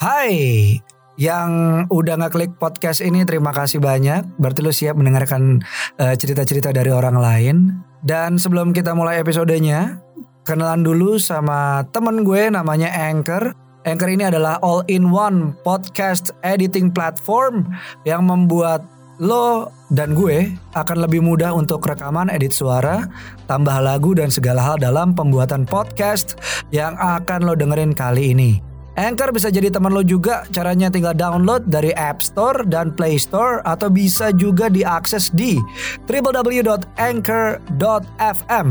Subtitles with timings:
[0.00, 0.80] Hai,
[1.20, 4.24] yang udah ngeklik podcast ini terima kasih banyak.
[4.40, 5.60] Berarti lu siap mendengarkan
[6.00, 7.56] eh, cerita-cerita dari orang lain.
[8.00, 10.00] Dan sebelum kita mulai episodenya,
[10.48, 13.52] kenalan dulu sama temen gue namanya Anchor.
[13.84, 17.68] Anchor ini adalah all-in-one podcast editing platform
[18.08, 18.80] yang membuat
[19.20, 23.04] lo dan gue akan lebih mudah untuk rekaman, edit suara,
[23.44, 26.40] tambah lagu dan segala hal dalam pembuatan podcast
[26.72, 28.69] yang akan lo dengerin kali ini.
[29.00, 30.44] Anchor bisa jadi teman lo juga.
[30.52, 35.56] Caranya tinggal download dari App Store dan Play Store atau bisa juga diakses di
[36.04, 38.68] www.anchor.fm.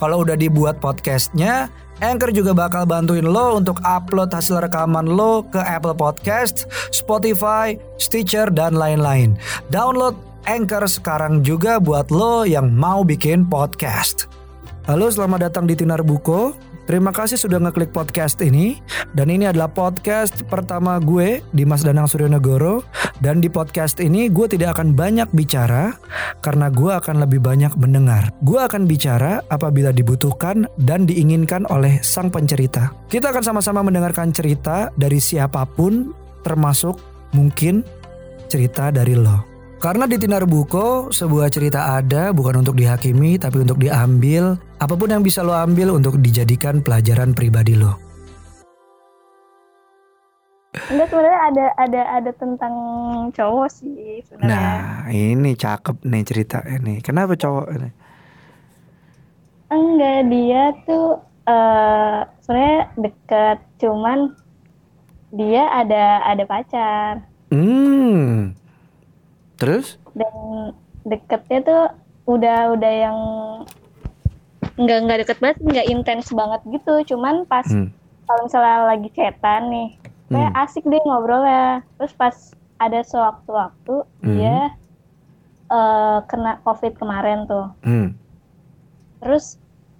[0.00, 1.68] Kalau udah dibuat podcastnya,
[2.00, 8.48] Anchor juga bakal bantuin lo untuk upload hasil rekaman lo ke Apple Podcast, Spotify, Stitcher,
[8.48, 9.36] dan lain-lain.
[9.68, 10.16] Download
[10.48, 14.24] Anchor sekarang juga buat lo yang mau bikin podcast.
[14.88, 16.56] Halo, selamat datang di Tinar Buko.
[16.86, 18.78] Terima kasih sudah ngeklik podcast ini
[19.10, 22.86] dan ini adalah podcast pertama gue Dimas Danang Suryonegoro
[23.18, 25.98] dan di podcast ini gue tidak akan banyak bicara
[26.46, 28.30] karena gue akan lebih banyak mendengar.
[28.46, 32.94] Gue akan bicara apabila dibutuhkan dan diinginkan oleh sang pencerita.
[33.10, 36.14] Kita akan sama-sama mendengarkan cerita dari siapa pun
[36.46, 37.02] termasuk
[37.34, 37.82] mungkin
[38.46, 39.55] cerita dari lo.
[39.76, 44.56] Karena di Tinar Buko, sebuah cerita ada bukan untuk dihakimi tapi untuk diambil.
[44.80, 47.92] Apa pun yang bisa lo ambil untuk dijadikan pelajaran pribadi lo.
[50.88, 52.74] Enggak sebenarnya ada ada ada tentang
[53.36, 54.48] cowok sih sebenarnya.
[54.48, 56.94] Nah, ini cakep nih cerita ini.
[57.04, 57.90] Kenapa cowok ini?
[59.68, 64.18] Enggak dia tuh eh sebenarnya deket cuman
[65.36, 68.58] dia ada ada pacar Hmm.
[69.56, 69.96] Terus?
[70.12, 70.32] dan
[71.04, 71.82] deketnya tuh
[72.26, 73.18] udah udah yang
[74.76, 77.88] nggak nggak deket banget nggak intens banget gitu cuman pas Hmm.
[78.24, 79.88] kalau misalnya lagi chatan nih
[80.26, 80.62] kayak Hmm.
[80.62, 82.34] asik deh ngobrolnya terus pas
[82.76, 84.36] ada sewaktu-waktu Hmm.
[84.36, 84.58] dia
[85.66, 88.12] eh, kena covid kemarin tuh Hmm.
[89.18, 89.56] terus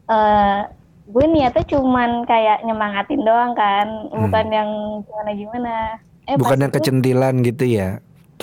[0.06, 0.60] eh
[1.06, 4.70] gue niatnya cuman kayak nyemangatin doang kan bukan yang
[5.02, 5.74] gimana gimana
[6.24, 6.40] eh Hmm.
[6.40, 7.90] Bukan yang itu kecentilan gitu ya.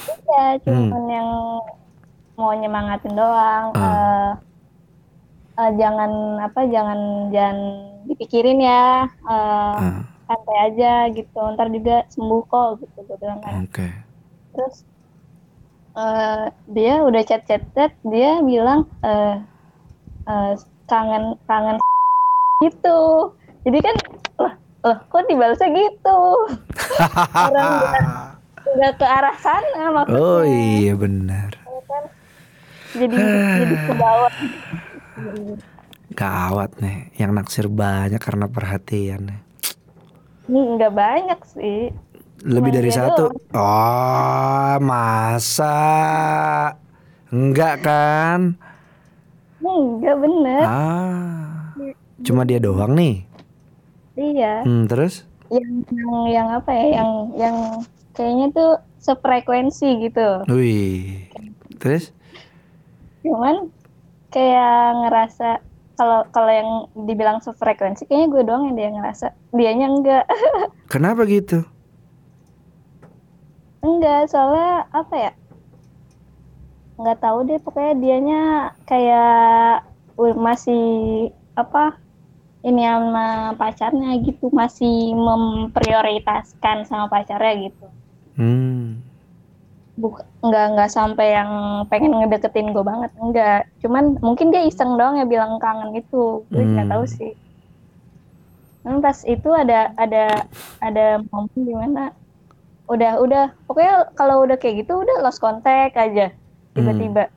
[0.02, 1.30] Ya cuman yang
[2.34, 3.66] mau nyemangatin doang.
[3.78, 4.34] Ah.
[5.54, 7.58] eh eh, jangan apa jangan jangan
[8.10, 9.06] dipikirin ya.
[9.06, 11.42] Eh, Ah, santai aja gitu.
[11.54, 13.66] Ntar juga sembuh kok gitu gue bilang kan.
[13.70, 13.88] Oke.
[14.54, 14.86] terus
[15.98, 19.38] eh, dia udah chat chat chat dia bilang eh
[20.26, 20.54] eh,
[20.90, 21.78] kangen kangen
[22.66, 23.34] gitu.
[23.64, 23.96] Jadi kan
[24.42, 26.20] lah lah kok dibalasnya gitu?
[27.46, 28.33] Orang
[28.74, 31.52] udah, ke arah sana maksudnya Oh iya benar.
[31.66, 32.04] ya kan?
[32.94, 33.18] jadi
[33.58, 34.32] jadi ke bawah
[36.14, 39.40] Gawat nih, yang naksir banyak karena perhatian nih.
[40.48, 41.80] ini nggak banyak sih
[42.44, 43.24] Lebih Cuma dari satu.
[43.56, 45.76] Oh, masa?
[47.34, 48.40] Enggak kan?
[49.64, 51.74] enggak bener Ah.
[52.24, 53.24] Cuma dia doang nih.
[54.18, 55.26] iya Hmm, terus?
[55.54, 57.58] yang yang yang apa ya yang yang
[58.14, 61.28] kayaknya tuh sefrekuensi gitu Wih.
[61.78, 62.14] Terus?
[63.24, 63.72] cuman
[64.30, 65.64] kayak ngerasa
[65.96, 66.72] kalau kalau yang
[67.08, 70.26] dibilang sefrekuensi kayaknya gue doang yang dia ngerasa dianya enggak
[70.94, 71.64] Kenapa gitu?
[73.80, 75.32] enggak soalnya apa ya
[76.94, 78.42] nggak tahu deh pokoknya dianya
[78.86, 79.84] kayak
[80.38, 80.86] masih
[81.58, 81.98] apa
[82.64, 83.28] ini sama
[83.60, 87.88] pacarnya gitu masih memprioritaskan sama pacarnya gitu
[88.34, 89.00] Hmm.
[89.94, 91.52] Buk nggak nggak sampai yang
[91.86, 96.42] pengen ngedeketin gue banget enggak cuman mungkin dia iseng doang ya bilang kangen gitu.
[96.50, 96.94] Gue nggak Hmm.
[96.98, 97.32] tahu sih.
[98.82, 100.24] Cuman pas itu ada ada
[100.82, 102.10] ada momen di mana
[102.90, 103.46] udah udah.
[103.70, 106.34] Pokoknya kalau udah kayak gitu udah lost contact aja
[106.74, 107.30] tiba-tiba.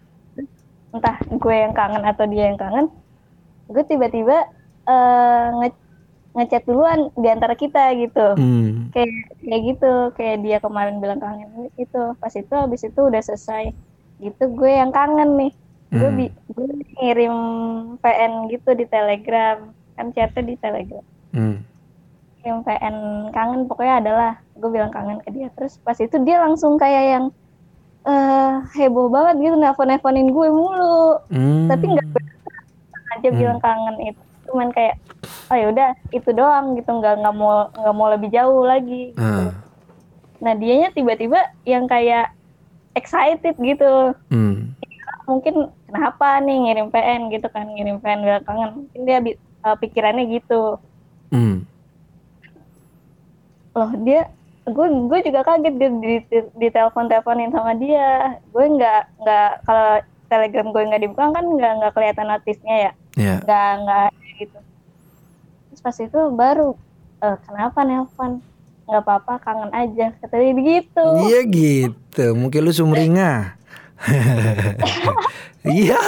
[0.91, 2.89] Entah gue yang kangen atau dia yang kangen
[3.67, 4.47] gue tiba-tiba
[4.87, 5.69] eh, nge
[6.37, 8.93] ngechat duluan di antara kita gitu Hmm.
[8.93, 9.09] kayak
[9.41, 13.73] kayak gitu kayak dia kemarin bilang kangen itu pas itu habis itu udah selesai
[14.21, 15.53] gitu gue yang kangen nih
[15.91, 16.19] gue Hmm.
[16.21, 16.67] bi- gue
[17.01, 17.37] ngirim
[17.99, 21.65] PN gitu di Telegram kan chatnya di Telegram Hmm.
[22.37, 22.97] ngirim PN
[23.33, 27.25] kangen pokoknya adalah gue bilang kangen ke dia terus pas itu dia langsung kayak yang
[28.07, 31.67] eh heboh banget gitu nelfon nelfonin gue mulu Hmm.
[31.67, 32.07] tapi nggak
[33.17, 33.39] aja Hmm.
[33.41, 34.97] bilang kangen itu cuman kayak
[35.51, 39.23] oh yaudah itu doang gitu nggak nggak mau nggak mau lebih jauh lagi gitu.
[39.23, 39.51] Ah.
[40.43, 42.33] Nah dianya tiba-tiba yang kayak
[42.95, 44.15] excited gitu.
[44.31, 44.73] Hmm.
[45.27, 48.71] Mungkin kenapa nih ngirim PN gitu kan ngirim PN bilang kangen.
[48.85, 50.79] Mungkin dia eh, pikirannya gitu.
[51.35, 51.67] Hmm.
[53.75, 54.31] Loh dia
[54.67, 59.51] gue gue juga kaget gue di, di, di telepon teleponin sama dia gue nggak nggak
[59.63, 63.41] kalau telegram gue nggak dibuka kan nggak nggak kelihatan notisnya ya Ya.
[63.41, 64.59] nggak nggak ada gitu
[65.69, 66.77] terus pas itu baru
[67.19, 68.41] "Eh, kenapa nelpon
[68.87, 72.25] nggak apa-apa kangen aja kata dia begitu Iya gitu.
[72.39, 73.59] Mungkin lu sumringah.
[75.67, 75.99] Iya.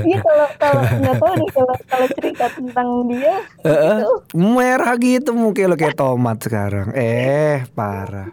[0.00, 3.36] Iya kalau kalau nggak tahu nih kalau kalau cerita tentang dia
[3.68, 3.98] Heeh.
[4.00, 4.10] gitu.
[4.40, 6.88] Merah gitu mungkin lo kayak tomat sekarang.
[6.96, 8.32] Eh, parah.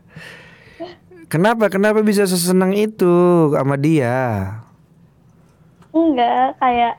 [1.28, 1.68] Kenapa?
[1.68, 3.12] Kenapa bisa sesenang itu
[3.52, 4.48] sama dia?
[5.92, 6.96] enggak kayak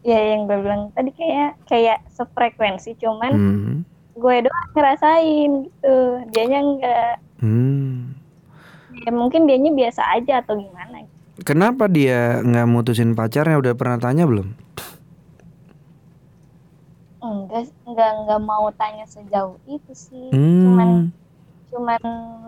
[0.00, 3.74] ya yang gue bilang tadi kayak kayak sefrekuensi cuman Hmm.
[4.14, 5.94] gue doang ngerasain gitu
[6.30, 8.18] dianya enggak Hmm.
[9.04, 11.06] ya mungkin dianya biasa aja atau gimana
[11.38, 13.62] Kenapa dia nggak mutusin pacarnya?
[13.62, 14.50] Udah pernah tanya belum?
[17.18, 21.06] enggak enggak enggak mau tanya sejauh itu sih cuman Hmm.
[21.68, 22.00] cuman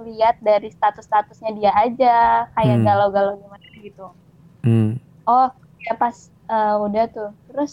[0.06, 2.16] lihat dari status-statusnya dia aja
[2.54, 2.86] kayak Hmm.
[2.86, 4.06] galau-galau gimana gitu
[4.62, 4.96] Hmm.
[5.26, 5.48] oh
[5.82, 7.30] ya pas eh, udah tuh.
[7.48, 7.72] Terus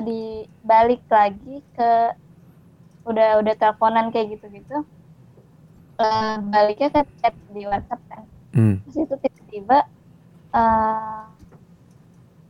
[0.00, 1.92] dibalik lagi ke
[3.04, 4.86] udah udah teleponan kayak gitu-gitu
[6.00, 8.24] Eh, baliknya ke chat di WhatsApp kan.
[8.56, 8.80] Hmm.
[8.82, 9.78] terus itu tiba-tiba
[10.56, 11.22] eh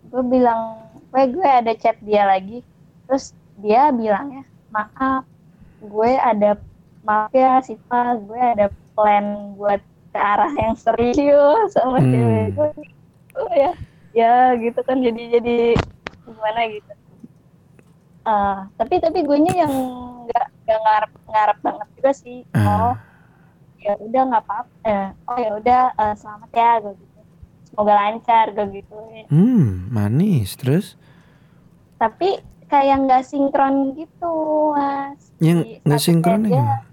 [0.07, 0.63] gue bilang
[1.11, 2.63] gue gue ada chat dia lagi.
[3.11, 5.27] Terus dia bilangnya maaf
[5.83, 6.63] gue ada
[7.03, 9.27] maaf ya Siva gue ada plan
[9.59, 9.83] buat
[10.15, 12.07] ke arah yang serius sama Hmm.
[12.15, 12.71] cewek gue.
[13.35, 13.75] Oh ya
[14.13, 15.57] ya gitu kan jadi jadi
[16.23, 16.93] gimana gitu
[18.21, 19.75] Eh, tapi tapi gue nya yang
[20.23, 22.69] nggak nggak ngarep ngarep banget juga sih Ah.
[22.85, 22.95] oh
[23.79, 27.21] ya udah nggak apa-apa eh, oh ya udah eh, selamat ya gue gitu
[27.65, 28.95] semoga lancar gue gitu
[29.27, 30.53] Hmm, manis.
[30.55, 31.01] Terus?
[31.97, 34.33] tapi kayak nggak sinkron gitu
[34.71, 36.85] mas Yang nggak sinkron gimana?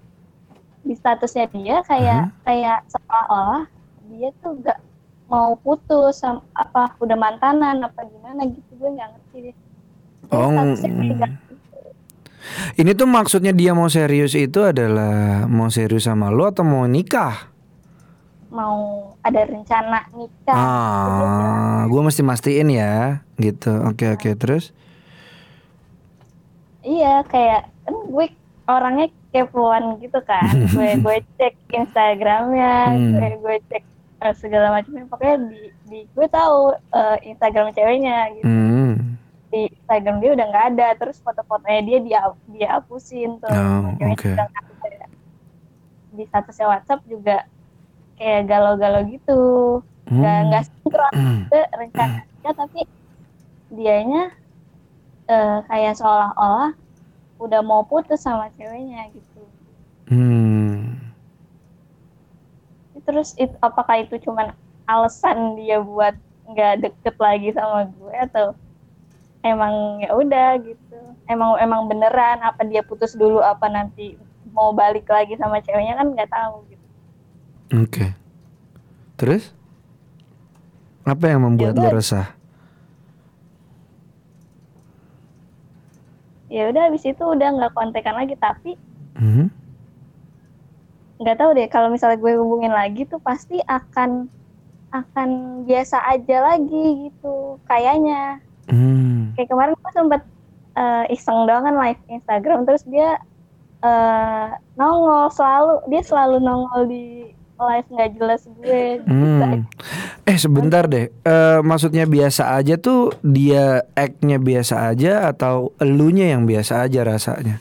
[0.80, 2.40] di statusnya dia kayak Aha.
[2.42, 3.64] kayak seolah-olah
[4.08, 4.78] dia tuh nggak
[5.28, 9.56] mau putus sama apa udah mantanan apa gimana gitu gue nggak ngerti deh
[10.28, 11.46] Oh, nggak-
[12.74, 17.52] Ini tuh maksudnya dia mau serius itu adalah mau serius sama lo atau mau nikah?
[18.48, 18.76] mau
[19.20, 20.72] ada rencana nikah gitu.
[20.72, 23.68] Ah, gue mesti mastiin ya, gitu.
[23.84, 24.72] Oke oke terus.
[26.80, 28.26] Iya kayak kan gue
[28.66, 30.48] orangnya kepoan gitu kan.
[30.72, 33.12] gue gue cek Instagramnya, Hmm.
[33.14, 33.84] gue gue cek
[34.20, 35.04] eh, segala macamnya.
[35.06, 38.46] Pokoknya di, di gue tahu eh, Instagram ceweknya gitu.
[38.46, 38.92] Hmm.
[39.48, 40.88] Di Instagram dia udah nggak ada.
[40.98, 42.18] Terus foto-fotonya dia dia
[42.50, 43.48] dia hapusin tuh.
[43.48, 45.06] Oh, udah nggak ada.
[46.12, 47.46] Di statusnya WhatsApp juga
[48.18, 49.40] kayak galau-galau gitu.
[50.08, 50.46] Nggak Hmm.
[50.48, 51.40] nggak sinkron Hmm.
[51.48, 52.80] ke rencana nikah, tapi
[53.68, 54.32] dianya
[55.28, 56.72] eh, kayak seolah-olah
[57.38, 59.42] udah mau putus sama ceweknya gitu.
[60.08, 61.07] Hmm.
[63.08, 64.52] Terus it, apakah itu cuman
[64.84, 66.12] alasan dia buat
[66.44, 68.46] nggak deket lagi sama gue atau
[69.40, 71.00] emang ya udah gitu.
[71.24, 74.20] Emang emang beneran apa dia putus dulu apa nanti
[74.52, 76.86] mau balik lagi sama ceweknya kan nggak tahu gitu.
[77.80, 78.06] Oke.
[79.16, 79.56] Terus?
[81.08, 82.28] Apa yang membuat Ya lo resah?
[86.52, 88.76] Ya udah habis itu udah nggak kontekan lagi tapi
[89.18, 89.50] Hmm.
[91.18, 94.30] Nggak tahu deh kalau misalnya gue hubungin lagi tuh pasti akan
[94.88, 95.28] akan
[95.66, 99.32] biasa aja lagi gitu kayaknya Hmm.
[99.32, 100.22] kayak kemarin gue sempet
[100.74, 103.16] eh, iseng doang kan live Instagram terus dia
[103.80, 109.64] eh, nongol selalu dia selalu nongol di live nggak jelas gue Hmm.
[110.22, 111.08] Eh sebentar deh.
[111.08, 117.56] Eh maksudnya biasa aja tuh dia act-nya biasa aja atau elunya yang biasa aja rasanya?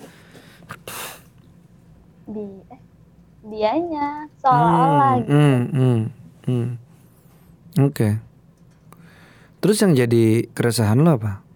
[2.27, 2.56] di
[3.47, 5.31] dianya seolah-olah gitu.
[5.31, 5.99] Hmm, hmm,
[6.45, 6.67] hmm.
[7.87, 8.09] Oke.
[9.57, 11.47] Terus yang jadi keresahan lo apa?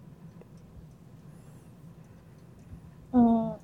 [3.12, 3.60] Hmm.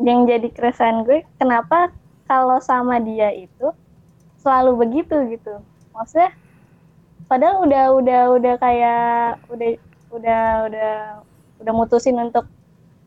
[0.00, 1.88] yang jadi keresahan gue kenapa
[2.28, 3.72] kalau sama dia itu
[4.40, 5.60] selalu begitu gitu
[5.96, 6.32] maksudnya
[7.28, 9.70] padahal udah udah udah kayak udah
[10.12, 10.92] udah udah
[11.64, 12.44] udah mutusin untuk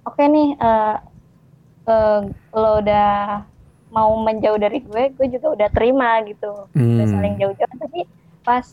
[0.06, 0.98] oke nih eh
[1.90, 2.20] eh,
[2.54, 3.44] lo udah
[3.94, 7.14] mau menjauh dari gue gue juga udah terima gitu udah Hmm.
[7.14, 8.10] saling jauh-jauh tapi
[8.42, 8.66] pas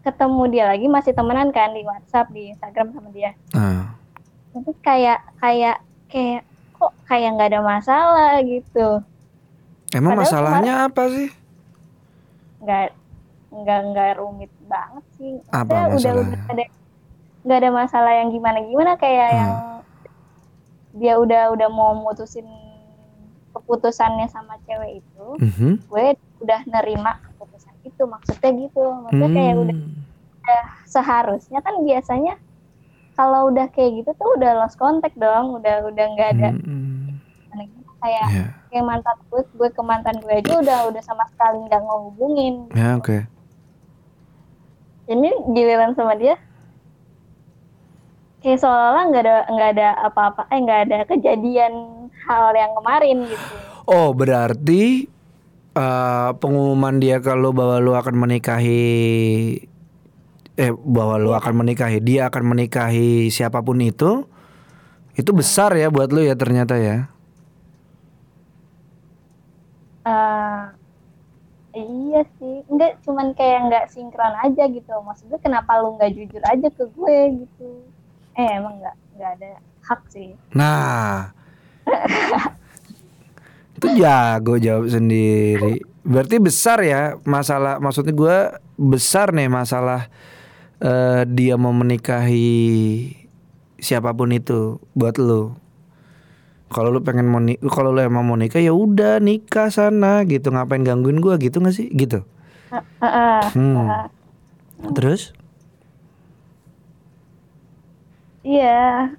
[0.00, 3.90] ketemu dia lagi masih temenan kan di WhatsApp di Instagram sama dia Ah.
[4.54, 9.02] tapi kayak kayak kayak kok kayak nggak ada masalah gitu
[9.88, 11.28] Emang Padahal masalahnya apa sih?
[12.58, 12.86] nggak
[13.48, 16.64] nggak nggak rumit banget sih Apa udah udah ada
[17.42, 19.36] nggak ada masalah yang gimana gimana kayak Hmm.
[19.36, 19.52] yang
[20.94, 22.46] dia udah udah mau mutusin
[23.66, 25.70] keputusannya sama cewek itu Mhm.
[25.84, 26.06] gue
[26.38, 29.62] udah nerima keputusan itu maksudnya gitu maksudnya kayak Hmm.
[29.66, 32.38] udah seharusnya kan biasanya
[33.12, 37.18] kalau udah kayak gitu tuh udah lost contact dong udah udah nggak ada Hmm.
[37.98, 41.82] kayak Ya, kayak mantan gue gue ke mantan gue aja udah udah sama sekali nggak
[41.82, 43.18] ngehubungin ya oke.
[45.06, 46.38] ini giliran sama dia
[48.46, 51.74] kayak seolah-olah nggak ada nggak ada apa-apa eh nggak ada kejadian
[52.30, 53.54] hal yang kemarin gitu.
[53.90, 55.10] Oh berarti
[55.74, 58.86] eh, pengumuman dia kalau bahwa lu akan menikahi
[60.54, 64.30] eh bahwa lu akan menikahi dia akan menikahi siapa pun itu
[65.18, 67.10] itu besar ya buat lu ya ternyata ya.
[70.06, 70.62] Eh,
[71.82, 72.62] iya sih.
[72.70, 74.94] Nggak cuman kayak nggak sinkron aja gitu.
[75.02, 77.95] Maksudnya kenapa lu nggak jujur aja ke gue gitu
[78.36, 79.50] eh emang nggak nggak ada
[79.82, 81.32] hak sih Nah
[83.76, 85.84] itu jago jawab sendiri.
[86.00, 88.36] Berarti besar ya masalah maksudnya gue
[88.78, 90.08] besar nih masalah
[90.80, 93.12] eh, dia mau menikahi
[93.76, 95.52] siapa pun itu buat lu.
[96.66, 100.50] Kalau lu pengen mau ni- kalau lu emang mau nikah ya udah nikah sana gitu
[100.50, 102.24] ngapain gangguin gua gitu gak sih gitu.
[102.72, 103.42] Heeh.
[103.54, 103.76] Hmm.
[103.86, 104.06] Heeh.
[104.96, 105.30] Terus?
[108.46, 109.10] Iya,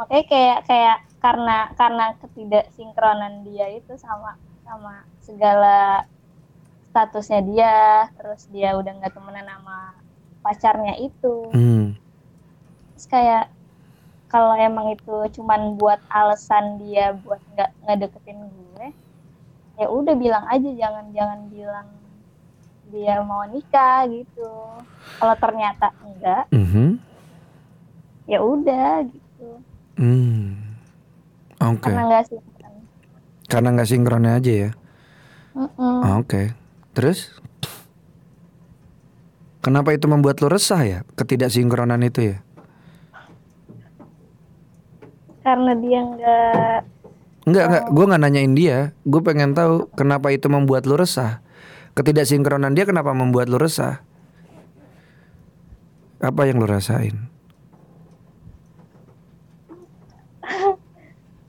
[0.00, 6.08] makanya kayak kayak karena karena ketidaksinkronan dia itu sama sama segala
[6.88, 7.76] statusnya dia,
[8.16, 9.92] terus dia udah nggak temenan sama
[10.40, 12.00] pacarnya itu, Hmm.
[12.96, 13.52] terus kayak
[14.32, 18.86] kalau emang itu cuman buat alasan dia buat nggak ngedeketin gue,
[19.76, 21.88] ya udah bilang aja jangan jangan bilang
[22.88, 24.48] dia mau nikah gitu.
[25.20, 26.96] Kalau ternyata enggak, Mhm.
[28.26, 29.48] Ya udah gitu.
[29.96, 30.76] Hmm.
[31.56, 31.88] Oke.
[31.88, 32.40] karena nggak sih
[33.46, 34.70] Karena nggak sinkronnya aja ya.
[35.56, 36.20] Mm-mm.
[36.20, 36.52] Oke.
[36.92, 37.32] Terus?
[39.62, 40.98] Kenapa itu membuat lo resah ya?
[41.14, 42.38] Ketidaksinkronan itu ya?
[45.46, 46.78] karena dia nggak
[47.46, 47.84] Enggak, enggak.
[47.94, 48.78] Gue nggak nanyain dia.
[49.06, 51.38] Gue pengen tahu kenapa itu membuat lo resah.
[51.94, 54.02] Ketidaksinkronan dia kenapa membuat lo resah?
[56.18, 57.30] Apa yang lo rasain?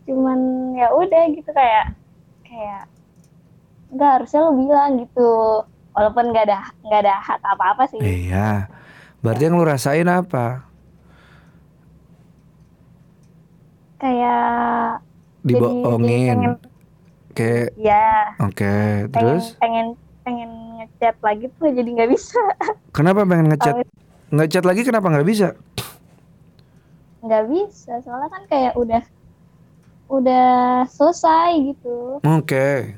[0.07, 0.39] Cuman
[0.73, 1.91] ya udah gitu kayak
[2.47, 2.87] kayak
[3.91, 5.29] nggak harusnya lo bilang gitu
[5.91, 8.71] walaupun nggak ada nggak ada hak apa apa sih Iya.
[9.19, 10.63] Berarti yang lo rasain apa?
[13.97, 15.01] kayak
[15.41, 16.61] Dibohongin.
[17.33, 19.09] Kayak ya oke.
[19.09, 22.41] Terus pengen pengen ngechat lagi tuh jadi nggak bisa
[22.95, 23.75] kenapa pengen ngechat?
[24.29, 25.57] Ngechat lagi kenapa nggak bisa?
[27.17, 29.01] nggak bisa soalnya kan kayak udah
[30.07, 32.97] udah selesai gitu Oke.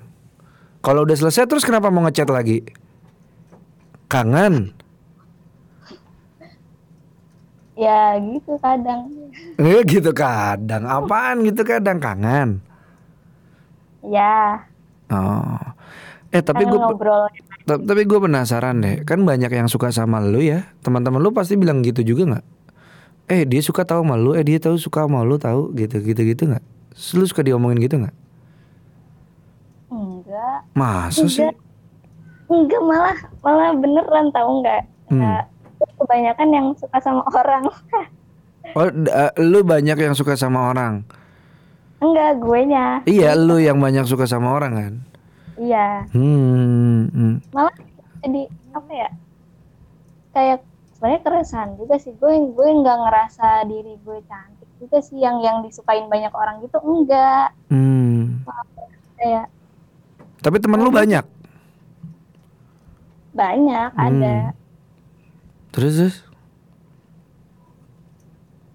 [0.79, 2.63] Kalau udah selesai terus kenapa mau ngechat lagi?
[4.07, 4.71] Kangen.
[7.79, 9.07] ya gitu kadang
[9.55, 10.83] Eh gitu kadang.
[10.87, 12.63] Apaan gitu kadang kangen.
[14.03, 14.63] ya
[15.09, 15.57] Oh.
[16.29, 16.77] Eh tapi gue
[17.65, 19.01] tapi gue penasaran deh.
[19.03, 20.69] Kan banyak yang suka sama lu ya.
[20.85, 22.45] Teman-teman lu pasti bilang gitu juga nggak?
[23.29, 24.37] Eh dia suka tahu sama lu.
[24.37, 26.78] Eh dia tahu suka sama lu tahu gitu gitu gitu nggak?
[26.91, 28.15] Lu suka diomongin gitu nggak?
[29.89, 31.41] enggak Masa sih?
[31.41, 31.55] enggak
[32.47, 35.41] enggak malah malah beneran tahu nggak Hmm.
[35.97, 37.65] Kebanyakan yang suka sama orang
[38.71, 41.01] Oh, eh, lu banyak yang suka sama orang.
[41.97, 44.93] enggak gue nya Iya, lu yang banyak suka sama orang kan.
[45.57, 47.07] iya Hmm.
[47.07, 47.35] hmm.
[47.49, 47.73] malah
[48.19, 49.09] jadi apa ya
[50.29, 50.59] kayak
[50.91, 55.59] sebenarnya keresahan juga sih gue gue nggak ngerasa diri gue cantik juga sih yang yang
[55.59, 58.47] disukain banyak orang gitu enggak hmm.
[59.15, 59.45] kayak
[60.39, 61.21] Tapi teman lu banyak.
[63.29, 64.05] banyak Hmm.
[64.07, 64.35] ada
[65.69, 66.15] Terus terus?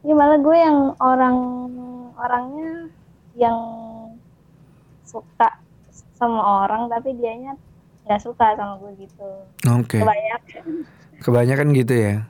[0.01, 1.37] ya malah gue yang orang
[2.15, 2.93] orangnya
[3.35, 3.57] yang
[5.03, 5.59] suka
[6.15, 7.57] sama orang tapi dianya
[8.05, 9.29] nggak suka sama gue gitu
[9.67, 9.99] Oke.
[9.99, 10.65] kebanyakan
[11.15, 12.29] Kebanyakan gitu ya.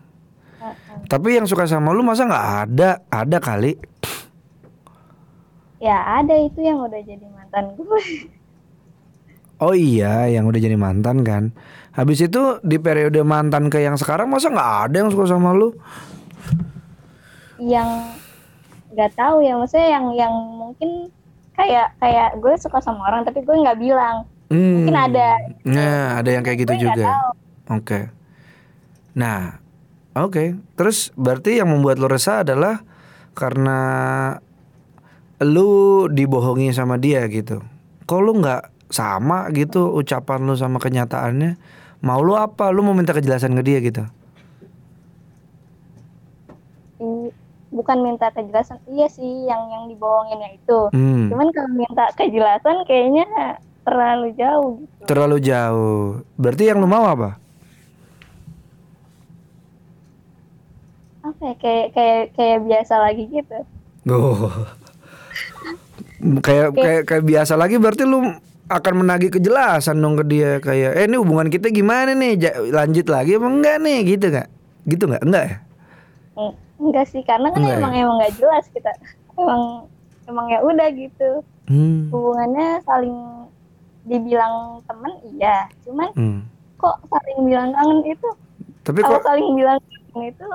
[1.08, 2.90] Tapi yang suka sama lu masa nggak ada?
[3.10, 3.74] Ada kali.
[5.84, 8.00] ya ada itu yang udah jadi mantan gue
[9.60, 11.52] Oh iya, yang udah jadi mantan kan.
[11.94, 15.72] Habis itu di periode mantan ke yang sekarang masa nggak ada yang suka sama lu?
[17.54, 17.86] yang
[18.90, 21.08] nggak tahu ya maksudnya yang yang mungkin
[21.54, 24.84] kayak kayak gue suka sama orang tapi gue nggak bilang Hmm.
[24.84, 25.28] Mungkin ada.
[25.64, 27.32] Nah, ada yang kayak gitu Gue juga.
[27.72, 28.12] Oke.
[29.16, 29.56] Nah,
[30.18, 30.59] oke.
[30.78, 32.83] Terus berarti yang membuat lo resah adalah
[33.35, 33.80] karena
[35.42, 37.61] lu dibohongi sama dia gitu.
[38.04, 41.59] kok lu nggak sama gitu ucapan lu sama kenyataannya
[42.04, 44.04] mau lu apa lu mau minta kejelasan ke dia gitu
[47.00, 47.33] I-
[47.75, 51.33] bukan minta kejelasan iya sih yang yang dibohonginnya itu hmm.
[51.33, 53.26] cuman kalau minta kejelasan kayaknya
[53.83, 57.40] terlalu jauh gitu terlalu jauh berarti yang lu mau apa
[61.25, 63.59] apa ya kayak kayak kayak biasa lagi gitu.
[64.12, 64.52] Oh.
[66.45, 68.21] kayak kayak kayak biasa lagi berarti lu
[68.69, 72.33] akan menagih kejelasan dong ke dia kayak eh ini hubungan kita gimana nih?
[72.37, 73.99] Ja- lanjut lagi apa enggak nih?
[74.04, 74.49] Gitu nggak?
[74.85, 75.23] Gitu nggak?
[75.25, 75.57] Enggak ya?
[76.37, 77.81] Eng- enggak sih karena kan Enggak ya?
[77.81, 78.93] emang emang nggak jelas kita.
[79.40, 79.62] Emang
[80.28, 81.31] emang ya udah gitu.
[81.64, 82.12] Hmm.
[82.12, 83.16] hubungannya saling
[84.04, 85.64] dibilang temen iya.
[85.88, 86.40] Cuman hmm.
[86.76, 88.28] kok saling bilang kangen itu?
[88.85, 89.81] Tapi kok saling bilang
[90.12, 90.49] kangen itu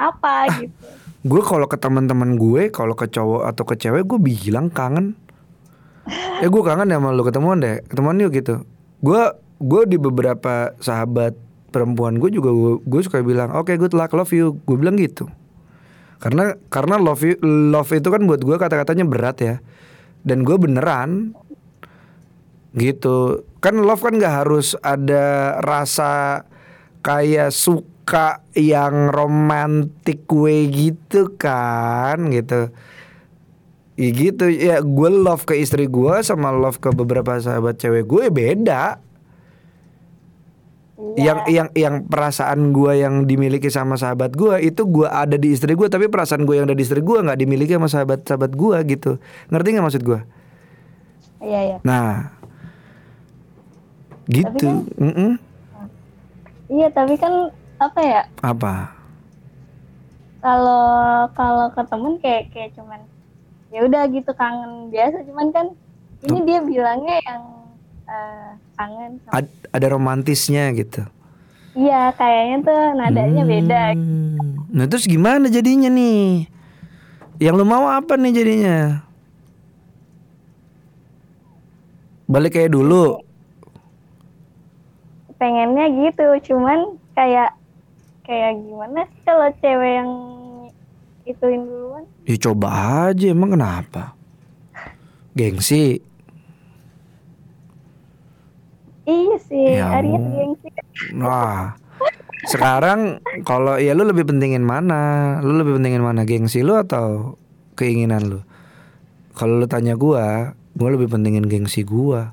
[0.00, 0.72] apa gitu.
[1.20, 5.12] gue kalau ke teman-teman gue kalau ke cowok atau ke cewek gue bilang kangen.
[6.40, 7.84] Eh gue kangen ya sama lu ketemuan deh.
[7.84, 8.64] Ketemuan yuk gitu.
[9.04, 9.20] Gue
[9.60, 11.36] gue di beberapa sahabat
[11.70, 14.56] perempuan gue juga gue, suka bilang oke good luck love you.
[14.64, 15.28] Gue bilang gitu.
[16.20, 19.54] Karena karena love you, love itu kan buat gue kata-katanya berat ya.
[20.24, 21.36] Dan gue beneran
[22.72, 23.44] gitu.
[23.60, 26.44] Kan love kan nggak harus ada rasa
[27.04, 27.89] kayak suka
[28.56, 32.70] yang romantic way gitu kan gitu.
[34.00, 38.32] Ya gitu ya gue love ke istri gue sama love ke beberapa sahabat cewek gue
[38.32, 38.98] beda.
[41.00, 41.16] Iya.
[41.16, 45.72] Yang yang yang perasaan gue yang dimiliki sama sahabat gue itu gue ada di istri
[45.72, 48.76] gue tapi perasaan gue yang ada di istri gue nggak dimiliki sama sahabat sahabat gue
[48.88, 49.16] gitu.
[49.48, 50.20] Ngerti nggak maksud gue?
[51.40, 51.76] Iya iya.
[51.84, 52.36] Nah.
[54.30, 54.86] Gitu.
[55.00, 55.42] Mm-mm.
[56.70, 58.92] iya tapi kan apa ya apa
[60.40, 60.84] kalau
[61.32, 63.00] kalau ke temen kayak kayak cuman
[63.68, 65.66] ya udah gitu kangen biasa cuman kan
[66.22, 67.42] ini dia bilangnya yang
[68.04, 71.04] eh, kangen sama- Ad- ada romantisnya gitu
[71.72, 74.68] iya kayaknya tuh nadanya beda Hmm.
[74.70, 76.46] Nah terus gimana jadinya nih?
[77.42, 79.02] Yang lu mau apa nih jadinya?
[82.30, 83.18] Balik kayak dulu.
[85.34, 87.56] pengennya gitu cuman kayak
[88.30, 90.10] kayak gimana sih kalau cewek yang
[91.26, 92.68] ituin duluan Ya coba
[93.10, 94.14] aja emang kenapa?
[95.34, 95.98] Gengsi.
[99.02, 100.30] iya sih Ya Arya ampun.
[100.30, 100.68] gengsi
[101.18, 101.74] Wah.
[102.46, 105.38] Sekarang kalau ya lu lebih pentingin mana?
[105.42, 106.22] Lu lebih pentingin mana?
[106.22, 107.34] Gengsi lu atau
[107.74, 108.40] keinginan lu?
[109.34, 112.32] Kalau lu tanya gua, gua lebih pentingin gengsi gua.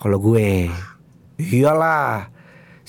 [0.00, 0.72] Kalau gue,
[1.36, 2.32] iyalah.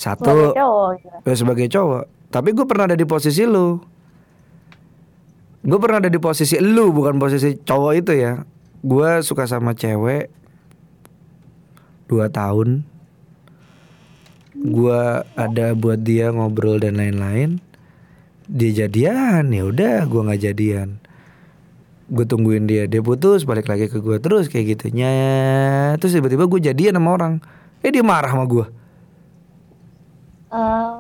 [0.02, 1.18] Sebagai Satu, cowok gitu.
[1.30, 2.04] Ya sebagai cowok.
[2.34, 3.78] Tapi gue pernah ada di posisi lu.
[5.62, 8.42] Gue pernah ada di posisi lu Bukan posisi cowok itu ya.
[8.82, 10.34] Gue suka sama cewek
[12.10, 12.82] Dua tahun.
[14.58, 15.02] Gue
[15.38, 17.62] ada buat dia ngobrol dan lain-lain.
[18.52, 20.98] Dia jadian ya udah gue nggak jadian.
[22.12, 26.02] Gue tungguin dia Dia putus balik lagi ke gue Terus kayak gitu Nyet.
[26.02, 27.34] Terus tiba-tiba gue jadian sama orang.
[27.86, 28.81] Eh dia marah sama gue
[30.52, 30.96] Eh,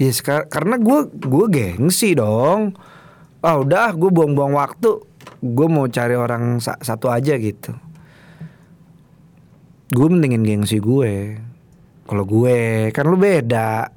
[0.00, 2.72] Ya sekar- karena gue gue gengsi dong.
[3.44, 4.96] Ah udah gue buang-buang waktu.
[5.40, 7.76] Gue mau cari orang sa- satu aja gitu.
[9.92, 11.36] Gue mendingin gengsi gue.
[12.08, 13.92] Kalau gue kan lu beda.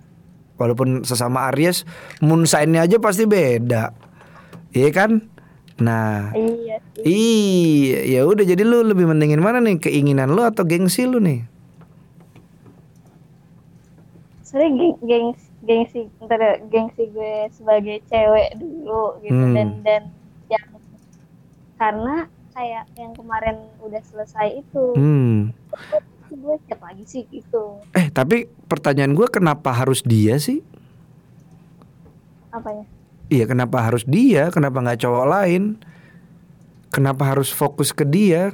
[0.60, 1.88] Walaupun sesama Aries,
[2.20, 3.96] moon sign-nya aja pasti beda.
[4.76, 5.24] Iya kan?
[5.80, 11.08] Nah, iya iya ya udah jadi lu lebih mendingin mana nih keinginan lu atau gengsi
[11.08, 11.48] lu nih?
[14.54, 19.56] Sebenarnya geng, gengsi gengsi ntar ya, gengsi gue sebagai cewek dulu gitu Hmm.
[19.58, 20.04] dan dan
[20.46, 20.68] yang
[21.74, 22.16] karena
[22.54, 25.38] kayak yang kemarin udah selesai itu Hmm.
[26.30, 30.62] gue chat lagi sih gitu Eh tapi pertanyaan gue kenapa harus dia sih?
[32.50, 32.86] apanya
[33.26, 34.54] Iya kenapa harus dia?
[34.54, 35.82] Kenapa nggak cowok lain?
[36.94, 38.54] Kenapa harus fokus ke dia?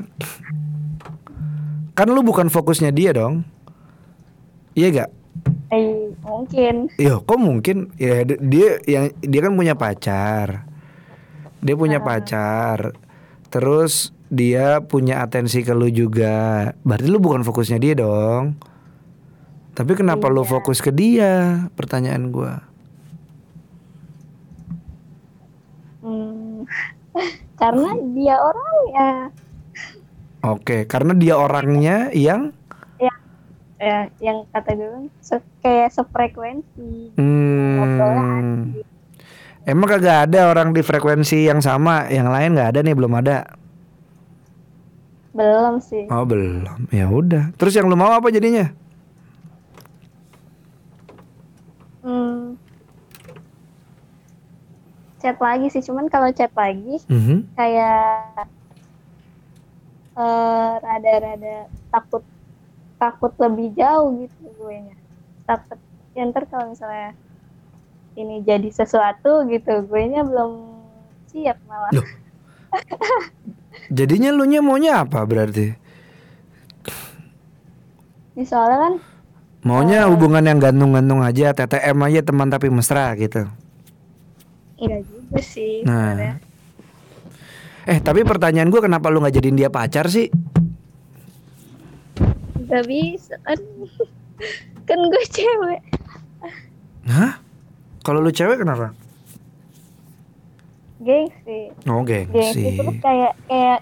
[1.91, 3.43] Kan lu bukan fokusnya dia dong.
[4.71, 5.09] Iya gak?
[5.73, 7.77] Eh mungkin Iya, kok mungkin?
[7.95, 10.67] Ya dia yang dia kan punya pacar.
[11.63, 12.93] Dia punya pacar.
[13.53, 16.71] Terus dia punya atensi ke lu juga.
[16.85, 18.59] Berarti lu bukan fokusnya dia dong.
[19.77, 21.65] Tapi kenapa lu fokus ke dia?
[21.77, 22.53] Pertanyaan gua.
[26.03, 26.65] hmm,
[27.61, 29.09] karena dia orangnya
[30.39, 32.55] Oke, karena dia orangnya yang
[33.79, 38.75] ya yang kata gue kan se- kayak sefrekuensi Hmm.
[39.63, 43.47] Emang kagak ada orang di frekuensi yang sama, yang lain nggak ada nih belum ada.
[45.29, 46.89] belum sih Oh belum.
[46.89, 47.53] Ya udah.
[47.53, 48.73] Terus yang lu mau apa jadinya?
[52.01, 52.57] hmm.
[55.19, 57.51] chat lagi sih cuman kalau chat lagi Mhm.
[57.53, 58.47] kayak
[60.15, 61.55] eh, rada-rada
[61.89, 62.23] takut
[62.99, 64.95] takut lebih jauh gitu gue nya
[65.47, 65.79] takut
[66.13, 67.15] ya ntar kalau misalnya
[68.13, 70.51] ini jadi sesuatu gitu gue nya belum
[71.31, 72.07] siap malah Loh.
[73.97, 75.73] Jadinya lu nya maunya apa berarti?
[78.35, 78.93] Ini soalnya kan
[79.59, 83.43] Maunya hubungan yang gantung-gantung aja, TTM aja teman tapi mesra gitu.
[84.79, 86.15] iya juga sih Nah.
[86.15, 86.33] sebenarnya.
[87.83, 90.31] Eh tapi pertanyaan gue kenapa lu nggak jadiin dia pacar sih?
[92.69, 93.57] Gak bisa kan
[94.85, 95.81] kan gue cewek
[97.05, 97.41] Hah?
[97.99, 98.93] Kalau lu cewek kenapa?
[100.99, 102.63] gengsi Oh gengsi gengsi.
[102.75, 103.79] terus kayak kayak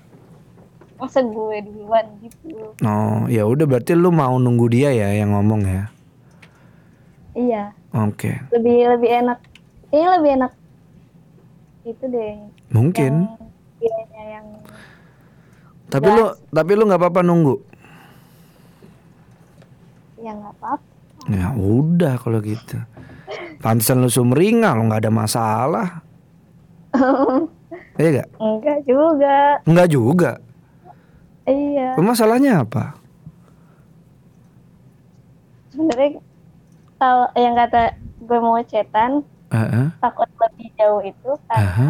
[0.96, 5.62] masa gue duluan gitu Oh ya udah berarti lu mau nunggu dia ya yang ngomong
[5.62, 5.84] ya.
[7.34, 8.38] iya Oke.
[8.52, 9.40] lebih lebih enak
[9.90, 10.54] ini lebih enak
[11.84, 12.34] itu deh
[12.70, 13.14] Mungkin.
[13.26, 14.46] yang dianya yang
[15.88, 17.56] Tapi lu tapi lu nggak apa-apa nunggu.
[20.18, 20.74] Yang nggak apa
[21.28, 22.80] Ya udah kalau gitu.
[23.60, 25.88] Pantesan lu sumringah lu nggak ada masalah.
[27.98, 28.30] Iya gak?
[28.38, 30.32] enggak juga Enggak juga.
[31.44, 32.94] iya Masalahnya apa?
[35.68, 36.22] sebenarnya
[36.98, 39.88] kalau yang kata gue mau chatan Heeh.
[39.98, 41.90] takut lebih jauh itu karena Aha.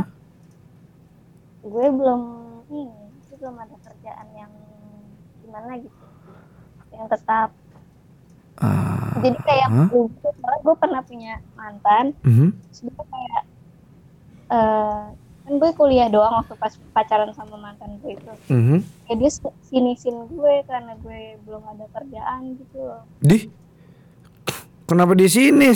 [1.62, 2.22] gue belum
[2.68, 2.84] ini
[3.38, 4.52] belum ada kerjaan yang
[5.40, 6.04] gimana gitu
[6.90, 7.52] yang tetap
[8.58, 9.88] Ah, jadi kayak Hah?
[9.88, 10.10] gue,
[10.60, 12.58] gue pernah punya mantan mhm.
[12.66, 13.42] terus gue kayak
[14.48, 15.02] eh
[15.44, 18.78] kan gue kuliah doang waktu pas pacaran sama mantan gue itu Mhm.
[19.08, 19.32] ya dia
[19.64, 23.48] sinisin gue karena gue belum ada kerjaan gitu loh Di
[24.84, 25.68] Kenapa di sini?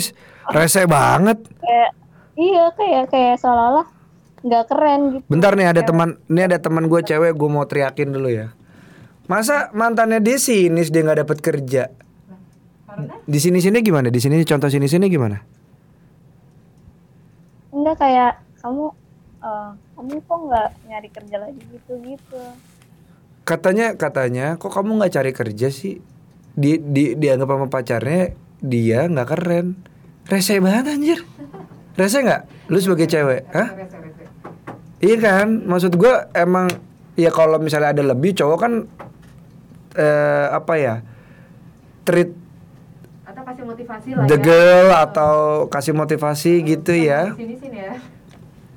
[0.48, 1.44] Rese banget.
[1.54, 1.90] kayak
[2.34, 3.84] iya kayak kayak seolah-olah
[4.42, 8.08] nggak keren gitu Bentar nih ada teman, ini ada teman gue cewek, gue mau teriakin
[8.10, 8.56] dulu ya.
[9.24, 11.82] Masa mantannya dia sinis dia nggak dapat kerja?
[13.24, 14.08] Di sini sini gimana?
[14.12, 15.62] Di sini contoh sini sini gimana?
[17.72, 18.86] enggak kayak kamu
[19.42, 22.42] eh, kamu kok nggak nyari kerja lagi gitu gitu
[23.42, 25.98] Katanya katanya kok kamu nggak cari kerja sih?
[26.54, 29.74] Di di dianggap sama pacarnya dia nggak keren.
[30.30, 31.18] Rese banget anjir.
[31.98, 32.70] Rese nggak?
[32.70, 33.68] Lu sebagai cewek, hah?
[35.02, 35.66] Iya kan?
[35.66, 36.70] Maksud gue emang
[37.18, 38.72] ya kalau misalnya ada lebih cowok kan
[39.98, 40.94] eh, apa ya?
[42.06, 42.30] Treat
[43.62, 45.34] kasih motivasi lah the ya atau
[45.70, 47.30] kasih motivasi gitu ya.
[47.38, 47.94] sini sini ya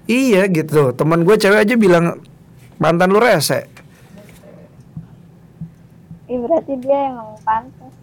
[0.06, 0.94] Iya gitu.
[0.94, 2.22] Teman gue cewek aja bilang
[2.78, 3.66] mantan lu rese.
[6.30, 7.94] Ih, berarti dia emang pantas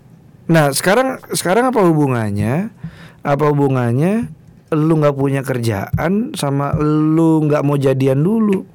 [0.51, 2.75] Nah sekarang sekarang apa hubungannya?
[3.23, 4.27] Apa hubungannya?
[4.75, 8.67] Lu nggak punya kerjaan sama lu nggak mau jadian dulu?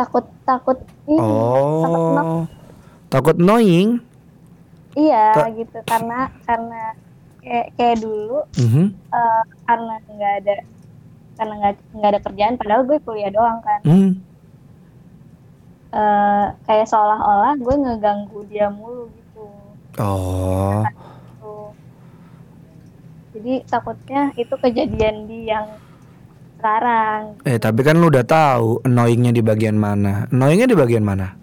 [0.00, 2.24] takut takut ini takut knock.
[2.24, 2.44] Oh,
[3.12, 3.88] takut knowing?
[5.00, 6.82] Iya Ta- gitu karena karena
[7.40, 8.84] kayak kayak dulu Mhm.
[9.10, 10.54] eh, karena nggak ada
[11.34, 14.12] karena nggak nggak ada kerjaan padahal gue kuliah doang kan Hmm.
[15.90, 19.42] Eh, kayak seolah-olah gue ngeganggu dia mulu gitu
[19.98, 20.86] Oh,
[21.40, 21.74] Tuh.
[23.32, 25.66] jadi takutnya itu kejadian di yang
[26.54, 30.28] sekarang eh tapi kan lu udah tahu annoyingnya di bagian mana?
[30.30, 31.34] Annoyingnya di bagian mana?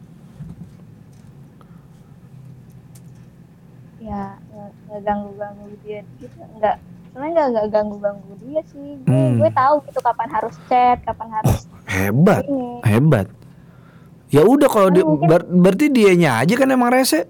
[3.99, 4.39] ya
[4.97, 6.75] nge- ngeganggu-ganggu dia gitu enggak
[7.07, 9.37] sebenarnya nggak nggak ganggu-ganggu dia sih gue Hmm.
[9.37, 11.57] gue tahu gitu kapan harus chat kapan harus
[11.87, 13.27] Hebat, ini hebat.
[14.27, 17.23] Ya udah kalau dia, Mungkin- ber- berarti dianya aja kan emang rese.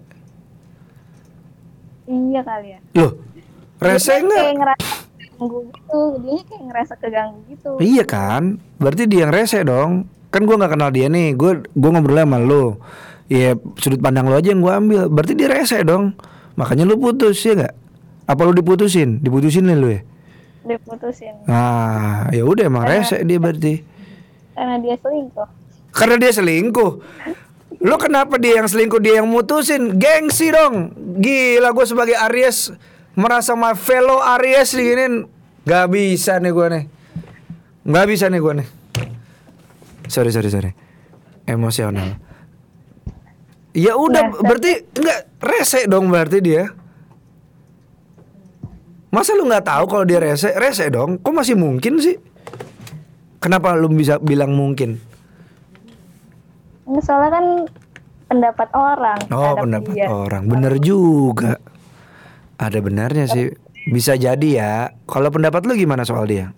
[2.06, 3.12] iya kali ya Loh,
[3.77, 4.34] rese nggak?
[4.41, 4.88] kayak ngerasa
[5.38, 8.43] keganggu gitu dia kayak ngerasa keganggu gitu Iya kan,
[8.77, 9.91] berarti dia yang rese dong.
[10.27, 12.75] Kan gua nggak kenal dia nih, gue gua ngobrol sama lu.
[13.27, 15.08] Iya sudut pandang lu aja yang gua ambil.
[15.08, 16.17] Berarti dia rese dong.
[16.58, 17.76] Makanya lu putus ya nggak?
[18.28, 19.22] Apa lu diputusin?
[19.22, 20.02] Diputusin nih lu ya?
[20.67, 23.80] diputusin Nah, ya udah emang rese dia berarti.
[24.52, 25.48] karena dia selingkuh
[25.96, 26.91] Karena dia selingkuh.
[27.78, 29.96] Lu kenapa dia yang selingkuh dia yang mutusin?
[29.96, 30.91] Gengsi dong.
[31.24, 32.76] Gila gue sebagai Aries
[33.17, 35.26] merasa my fellow Aries diginin
[35.67, 36.84] Gak bisa nih gue nih.
[37.88, 38.67] Gak bisa nih gue nih.
[40.08, 40.72] Sorry sorry sorry.
[41.48, 42.20] Emosional.
[43.76, 46.69] Ya udah berarti enggak rese dong berarti dia.
[49.08, 50.52] Masa lu nggak tahu kalau dia rese?
[50.54, 51.17] Rese dong.
[51.17, 52.19] Kok masih mungkin sih?
[53.38, 54.97] Kenapa lu bisa bilang mungkin?
[56.88, 57.45] Ini soalnya kan
[58.28, 59.19] pendapat orang.
[59.30, 60.08] Oh pendapat dia.
[60.08, 61.60] orang Bener juga
[62.58, 63.52] Ada benarnya sih
[63.88, 64.73] Bisa jadi ya
[65.04, 66.52] Kalau pendapat lu gimana soal dia?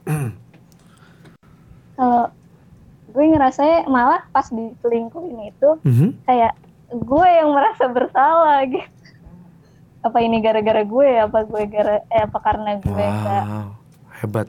[1.94, 2.30] Kalau
[3.10, 6.10] gue ngerasa malah pas diselingkuhin itu Mhm.
[6.24, 6.54] kayak
[6.89, 8.89] gue yang merasa bersalah gitu.
[9.99, 11.10] Apa ini gara-gara gue?
[11.19, 12.02] Apa gue gara?
[12.08, 13.08] Eh apa karena gue?
[13.10, 13.75] Wow
[14.19, 14.47] Hebat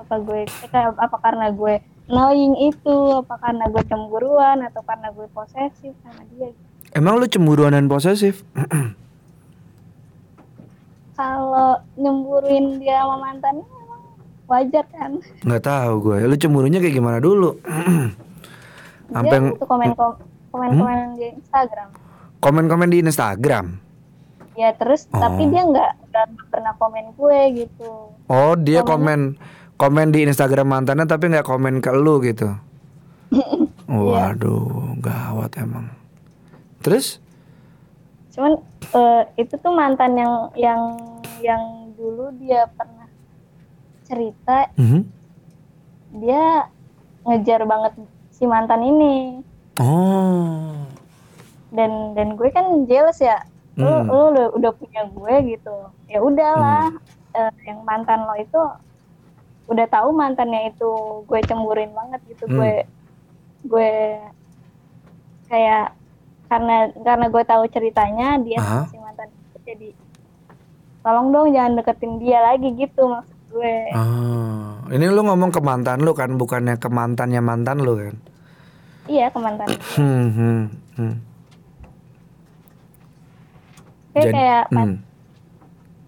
[0.00, 0.48] Apa gue?
[0.48, 2.96] eh, kayak apa karena gue knowing itu?
[3.24, 4.60] Apa karena gue cemburuan?
[4.68, 6.52] Atau karena gue posesif sama dia?
[6.92, 8.44] Emang lu cemburuan dan posesif?
[11.20, 14.02] Kalau nyemburuin dia sama mantannya emang
[14.48, 15.20] wajar kan?
[15.44, 17.60] Nggak tahu gue Lu cemburunya kayak gimana dulu?
[19.12, 19.92] Sampai dia tuh komen
[20.50, 21.88] komen komen di Instagram.
[22.40, 23.66] komen-komen di Instagram
[24.52, 25.48] Ya terus tapi Oh.
[25.48, 25.90] dia nggak
[26.48, 28.12] pernah komen gue gitu.
[28.26, 29.38] Oh dia komen
[29.74, 32.52] Komen di Instagram mantannya tapi nggak komen ke lu gitu
[33.30, 33.64] Iya.
[33.88, 35.88] Waduh Gawat emang
[36.80, 37.22] Terus?
[38.30, 38.60] Cuman
[38.90, 40.82] eh, itu tuh mantan yang yang
[41.40, 41.62] yang
[41.94, 43.08] dulu dia pernah
[44.02, 45.00] cerita Mhm.
[46.18, 46.68] dia
[47.22, 47.92] ngejar banget
[48.30, 49.40] si mantan ini
[49.78, 50.74] Oh
[51.70, 53.38] dan dan gue kan jealous ya.
[53.78, 54.10] Lu, Hmm.
[54.10, 55.74] lu udah, udah punya gue gitu.
[56.10, 56.90] Ya udahlah
[57.30, 58.58] eh, yang mantan lo itu
[59.70, 60.90] udah tahu mantannya itu
[61.30, 62.58] gue cemburin banget gitu Hmm.
[62.58, 62.74] gue
[63.70, 63.92] gue
[65.46, 65.94] kayak
[66.50, 68.82] karena karena gue tahu ceritanya dia Aha.
[68.82, 69.28] sama si mantan
[69.62, 69.94] jadi
[71.06, 76.02] tolong dong jangan deketin dia lagi gitu maksud gue Ah, ini lu ngomong ke mantan
[76.02, 78.18] lu kan, bukannya ke mantannya mantan lu kan?
[79.10, 80.62] Iya ke mantan Hmm, hmm,
[80.96, 81.14] hmm.
[84.10, 84.98] Kayak Jadi- kayak pas hmm.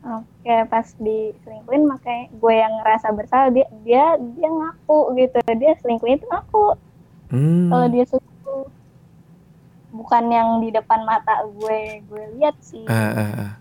[0.04, 6.18] oke pas diselingkuhin makanya gue yang ngerasa bersalah dia dia dia ngaku gitu dia selingkuhin
[6.18, 6.66] itu ngaku
[7.28, 7.68] Hmm.
[7.68, 8.64] kalau dia selingkuh
[9.92, 13.52] bukan yang di depan mata gue gue lihat sih Eh, eh, eh.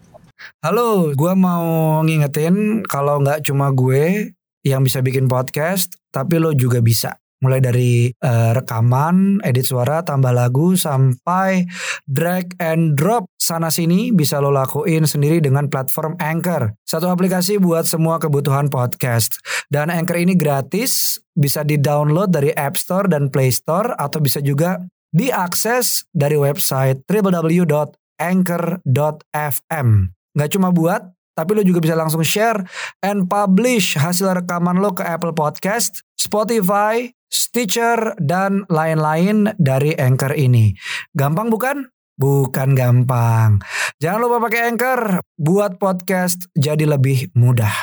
[0.60, 1.62] Halo, gua mau
[2.02, 7.14] ngingetin kalau nggak cuma gue yang bisa bikin podcast, tapi lo juga bisa.
[7.42, 11.66] Mulai dari eh, rekaman, edit suara, tambah lagu, sampai
[12.06, 16.78] drag and drop sana sini bisa lo lakuin sendiri dengan platform Anchor.
[16.86, 19.42] Satu aplikasi buat semua kebutuhan podcast.
[19.68, 24.78] Dan Anchor ini gratis, bisa di-download dari App Store dan Play Store atau bisa juga
[25.12, 29.88] diakses dari website www.anchor.fm.
[30.32, 31.04] Nggak cuma buat,
[31.42, 32.62] tapi lo juga bisa langsung share
[33.02, 40.78] and publish hasil rekaman lo ke Apple Podcast, Spotify, Stitcher, dan lain-lain dari Anchor ini.
[41.18, 41.90] Gampang bukan?
[42.14, 43.58] Bukan gampang.
[43.98, 47.74] Jangan lupa pakai Anchor buat podcast jadi lebih mudah.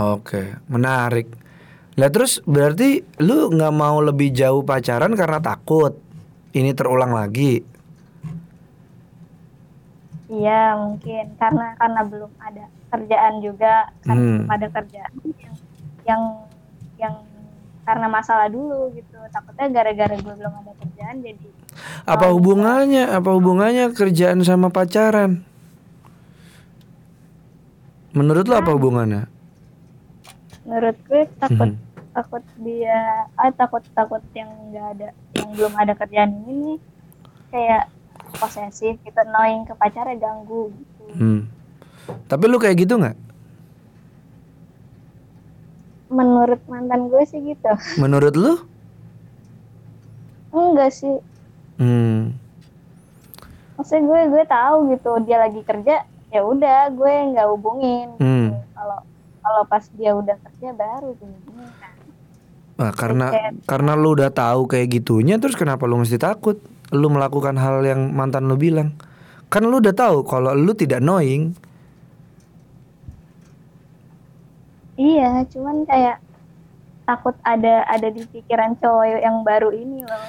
[0.00, 1.28] Oke, menarik.
[2.00, 6.00] Lah terus berarti lu nggak mau lebih jauh pacaran karena takut
[6.56, 7.60] ini terulang lagi.
[10.30, 14.36] Iya mungkin karena karena belum ada kerjaan juga karena Hmm.
[14.38, 15.54] belum ada kerjaan yang
[16.06, 16.22] yang
[16.96, 17.14] yang
[17.82, 21.48] karena masalah dulu gitu takutnya gara-gara gue belum ada kerjaan jadi
[22.02, 23.06] Apa hubungannya?
[23.08, 25.46] Apa hubungannya kerjaan sama pacaran?
[28.10, 29.26] Menurut lu apa hubungannya?
[30.60, 31.78] menurut gue takut Mhm.
[32.12, 32.98] takut dia
[33.34, 36.76] ah takut takut yang nggak ada yang belum ada kerjaan ini
[37.48, 37.90] kayak
[38.32, 41.42] posesif gitu annoying ke pacarnya ganggu gitu Hmm.
[42.24, 43.18] Tapi lu kayak gitu nggak?
[46.08, 48.54] menurut mantan gue sih gitu Menurut lu?
[50.50, 51.18] enggak sih
[51.76, 52.34] Hmm.
[53.74, 58.20] maksudnya gue gue tahu gitu dia lagi kerja ya udah gue nggak hubungin gitu.
[58.20, 58.48] Hmm.
[58.70, 58.98] kalau
[59.40, 61.94] kalau pas dia udah kerja baru gue hubungin kan
[62.76, 66.56] Nah, karena Kayak- karena lu udah tahu kayak gitunya terus kenapa lu mesti takut?
[66.90, 68.94] Lu melakukan hal yang mantan lu bilang.
[69.50, 71.54] Kan lu udah tahu kalau lu tidak knowing.
[75.00, 76.20] iya cuman kayak
[77.08, 80.26] takut ada ada di pikiran cowok yang baru ini loh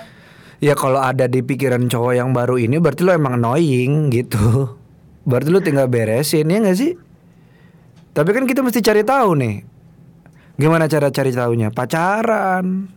[0.61, 4.37] Ya kalau ada di pikiran cowok yang baru ini berarti lu emang annoying gitu.
[5.29, 6.93] Berarti lu tinggal beresin ya gak sih?
[8.13, 9.65] Tapi kan kita mesti cari tahu nih.
[10.61, 11.73] Gimana cara cari tahunya?
[11.73, 12.93] Pacaran.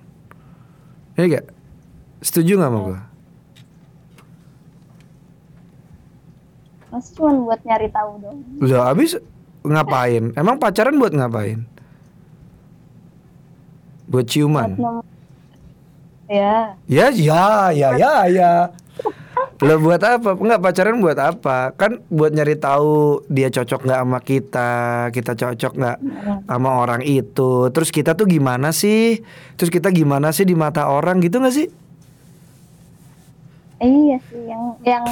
[1.16, 1.46] Iya gak?
[2.20, 2.98] Setuju gak sama gue?
[6.94, 9.18] Masih cuman buat nyari tahu dong Udah habis
[9.66, 10.30] ngapain?
[10.38, 11.66] Emang pacaran buat ngapain?
[14.06, 14.78] Buat ciuman?
[16.28, 18.52] Ya Ya, ya, ya, ya, ya.
[19.58, 20.38] Lo buat apa?
[20.38, 21.72] Enggak pacaran buat apa?
[21.74, 24.72] Kan buat nyari tahu dia cocok nggak sama kita,
[25.10, 25.98] kita cocok nggak
[26.46, 27.70] sama orang itu.
[27.74, 29.24] Terus kita tuh gimana sih?
[29.58, 31.68] Terus kita gimana sih di mata orang gitu nggak sih?
[33.84, 35.04] iya sih yang yang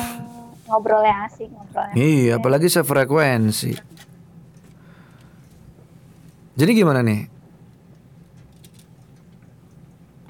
[0.73, 3.77] ngobrolnya asik ngobrolnya Iya, apalagi sefrekuensi.
[6.53, 7.29] Jadi gimana nih?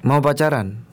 [0.03, 0.83] Mau pacaran?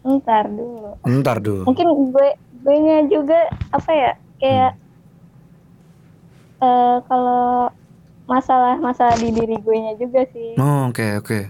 [0.00, 1.62] ntar dulu Ntar dulu.
[1.68, 2.28] mungkin gue
[2.60, 3.36] gue nya juga
[3.68, 4.72] apa ya kayak
[6.58, 7.68] eh kalau
[8.24, 11.40] masalah masalah di diri gue nya juga sih Oh, Oke oke.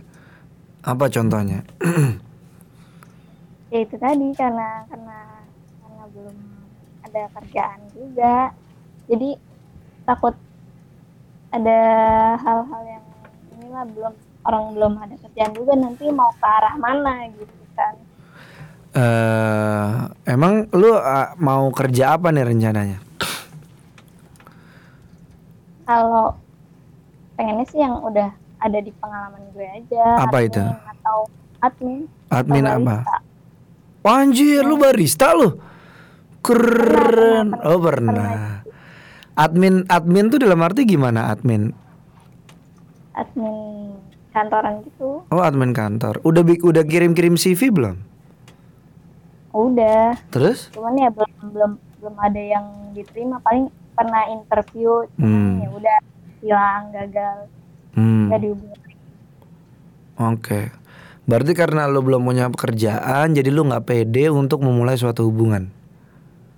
[0.82, 1.62] Apa contohnya?
[3.70, 5.18] ya itu tadi karena karena
[7.10, 8.54] ada kerjaan juga
[9.10, 9.34] jadi
[10.06, 10.34] takut
[11.50, 11.78] ada
[12.38, 13.04] hal-hal yang
[13.58, 14.14] inilah belum
[14.46, 17.94] orang belum ada kerjaan juga nanti mau ke arah mana gitu kan
[18.90, 19.92] eh
[20.30, 22.98] emang lu ah, mau kerja apa nih rencananya?
[25.86, 26.34] kalau
[27.34, 30.62] pengennya sih yang udah ada di pengalaman gue aja Apa admin itu?
[30.62, 31.18] atau
[31.58, 32.96] admin Admin atau apa?
[33.02, 33.18] barista.
[34.00, 35.48] Anjir, lu barista lu.
[36.40, 37.52] Keren.
[37.52, 38.64] pernah, Oh, pernah.
[39.34, 41.72] Admin admin tuh dalam arti gimana admin?
[43.10, 43.96] admin
[44.30, 46.20] kantoran gitu Oh, admin kantor.
[46.22, 47.96] Udah udah kirim-kirim CV belum?
[49.50, 50.70] udah Terus?
[50.70, 55.58] cuman ya belum belum belum ada yang diterima paling pernah interview cuman Hmm.
[55.58, 55.98] ya udah
[56.38, 57.36] hilang gagal
[57.92, 58.30] Hmm.
[58.30, 58.78] nggak dihubungi
[60.16, 60.70] Oke.
[61.24, 65.72] Berarti karena lu belum punya pekerjaan, jadi lu nggak pede untuk memulai suatu hubungan.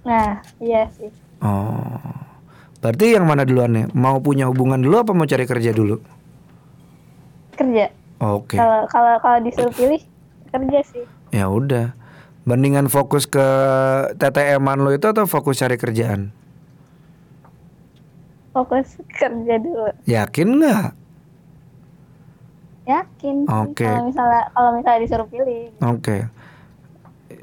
[0.03, 1.11] Nah iya sih
[1.43, 1.99] Oh.
[2.79, 3.87] Berarti yang mana duluan nih?
[3.91, 5.99] Mau punya hubungan dulu apa mau cari kerja dulu?
[7.53, 8.55] kerja Oke.
[8.55, 9.99] kalau kalau kalau disuruh pilih
[10.49, 11.95] kerja sih Ya udah.
[12.43, 13.43] Bandingan fokus ke
[14.17, 16.31] TTM-an lo itu atau fokus cari kerjaan?
[18.51, 20.87] fokus kerja dulu Yakin nggak?
[22.83, 23.87] yakin Oke.
[23.87, 26.27] kalau misalnya kalau misalnya disuruh pilih Oke.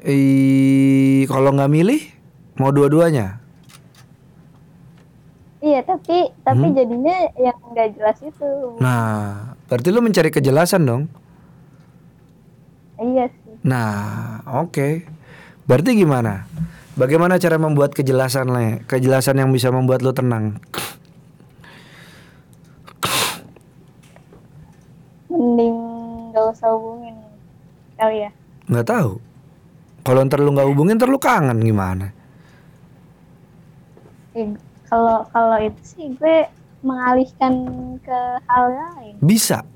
[0.00, 2.00] Ih, kalau nggak milih,
[2.60, 3.40] mau dua-duanya?
[5.60, 6.72] iya tapi tapi Hmm.
[6.72, 11.02] jadinya yang nggak jelas itu Nah, berarti lu mencari kejelasan dong.
[12.96, 15.04] iya sih Nah, oke.
[15.64, 16.48] Berarti gimana?
[16.96, 18.84] Bagaimana cara membuat kejelasan le?
[18.84, 20.56] Kejelasan yang bisa membuat lu tenang.
[25.30, 25.76] mending
[26.30, 27.14] nggak usah hubungin
[27.94, 28.30] kali ya
[28.66, 29.12] Nggak tahu.
[30.00, 32.14] Kalau ntar lu nggak hubungin, ntar lu kangen gimana?
[34.34, 34.54] Eh,
[34.86, 36.46] kalau kalau itu sih gue
[36.86, 37.52] mengalihkan
[38.00, 39.66] ke hal lain Bisa.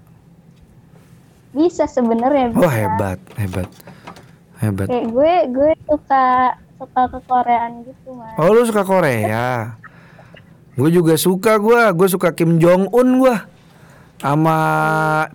[1.54, 2.50] bisa sebenarnya.
[2.58, 3.70] Wah hebat, hebat,
[4.58, 4.90] hebat.
[4.90, 9.78] kayak gue gue suka suka ke Koreaan gitu mas Oh lu suka Korea?
[10.74, 13.36] Gue juga suka gue, gue suka Kim Jong Un gue.
[14.18, 14.58] Sama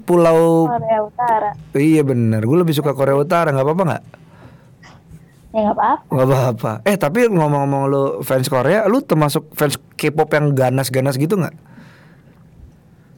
[0.04, 4.04] Pulau, Korea Utara iya bener, gue lebih suka Korea Utara, nggak apa-apa nggak?
[5.50, 6.72] Ya nggak apa-apa Nggak apa-apa.
[6.84, 11.56] Eh tapi ngomong-ngomong lu fans Korea, lu termasuk fans K-pop yang ganas-ganas gitu nggak?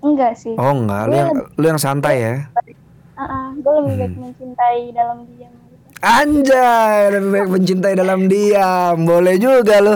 [0.02, 2.34] enggak sih Oh nggak, lu yang lu yang santai ya?
[3.14, 4.22] Ah, ah, gue lebih baik Hmm.
[4.26, 8.96] mencintai dalam diam gitu Anjay, lebih baik mencintai dalam diam.
[9.06, 9.96] Boleh juga lu.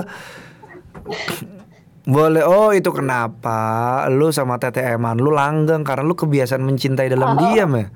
[2.05, 2.45] Boleh.
[2.45, 3.57] Oh, itu kenapa
[4.07, 7.87] lu sama TTM-an lu langgeng karena lu kebiasaan mencintai dalam diam ya?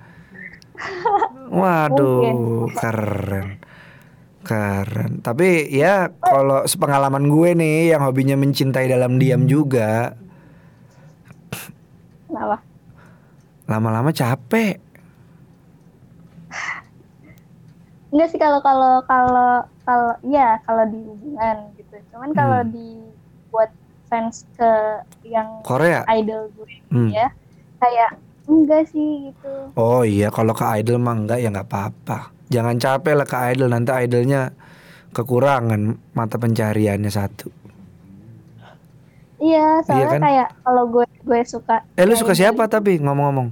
[1.54, 3.62] Waduh, keren.
[4.50, 5.22] Keren.
[5.22, 10.18] Tapi ya kalau sepengalaman gue nih yang hobinya mencintai dalam diam juga,
[12.26, 12.58] kenapa
[13.66, 14.82] lama-lama capek.
[18.10, 19.52] enggak sih kalau kalau kalau
[19.86, 22.74] kalau ya kalau di hubungan gitu cuman kalau Hmm.
[22.74, 23.70] dibuat
[24.10, 24.72] fans ke
[25.22, 26.02] yang Korea.
[26.10, 27.14] idol gue Hmm.
[27.14, 27.30] ya
[27.78, 28.18] kayak
[28.50, 32.34] enggak sih gitu Oh iya, kalau ke idol mah enggak ya nggak apa-apa.
[32.50, 34.50] Jangan capek lah ke idol, nanti idolnya
[35.14, 35.82] kekurangan
[36.14, 37.50] mata pencariannya satu.
[39.40, 40.22] iya soalnya kan?
[40.22, 43.48] kayak kalau gue gue suka Eh lu suka siapa tapi ngomong-ngomong?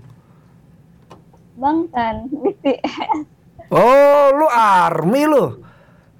[1.56, 3.24] bang kan BTS
[3.74, 5.64] Oh lu army lu.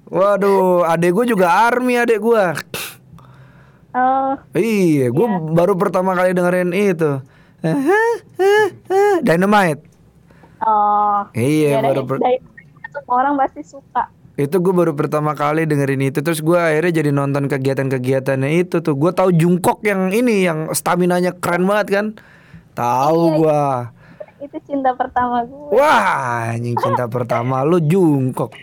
[0.08, 2.44] Waduh, adek gue juga army adek gue.
[3.92, 7.20] oh Iya, gue baru pertama kali dengerin itu.
[9.26, 9.82] Dynamite.
[10.62, 11.26] oh.
[11.34, 12.22] Iya, ya, baru per-
[12.88, 14.08] semua orang pasti suka.
[14.38, 18.94] Itu gue baru pertama kali dengerin itu terus gue akhirnya jadi nonton kegiatan-kegiatannya itu tuh.
[18.94, 22.06] Gue tahu Jungkook yang ini yang stamina nya keren banget kan?
[22.78, 23.62] Tahu gue
[24.38, 28.54] itu cinta pertama gue wah anjing cinta pertama lu Jungkook.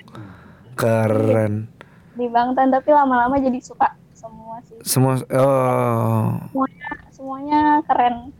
[0.76, 1.68] Keren.
[2.16, 4.80] Di Bangtan tapi lama-lama jadi suka semua sih.
[4.84, 6.40] Semua oh.
[6.52, 8.32] Semuanya semuanya keren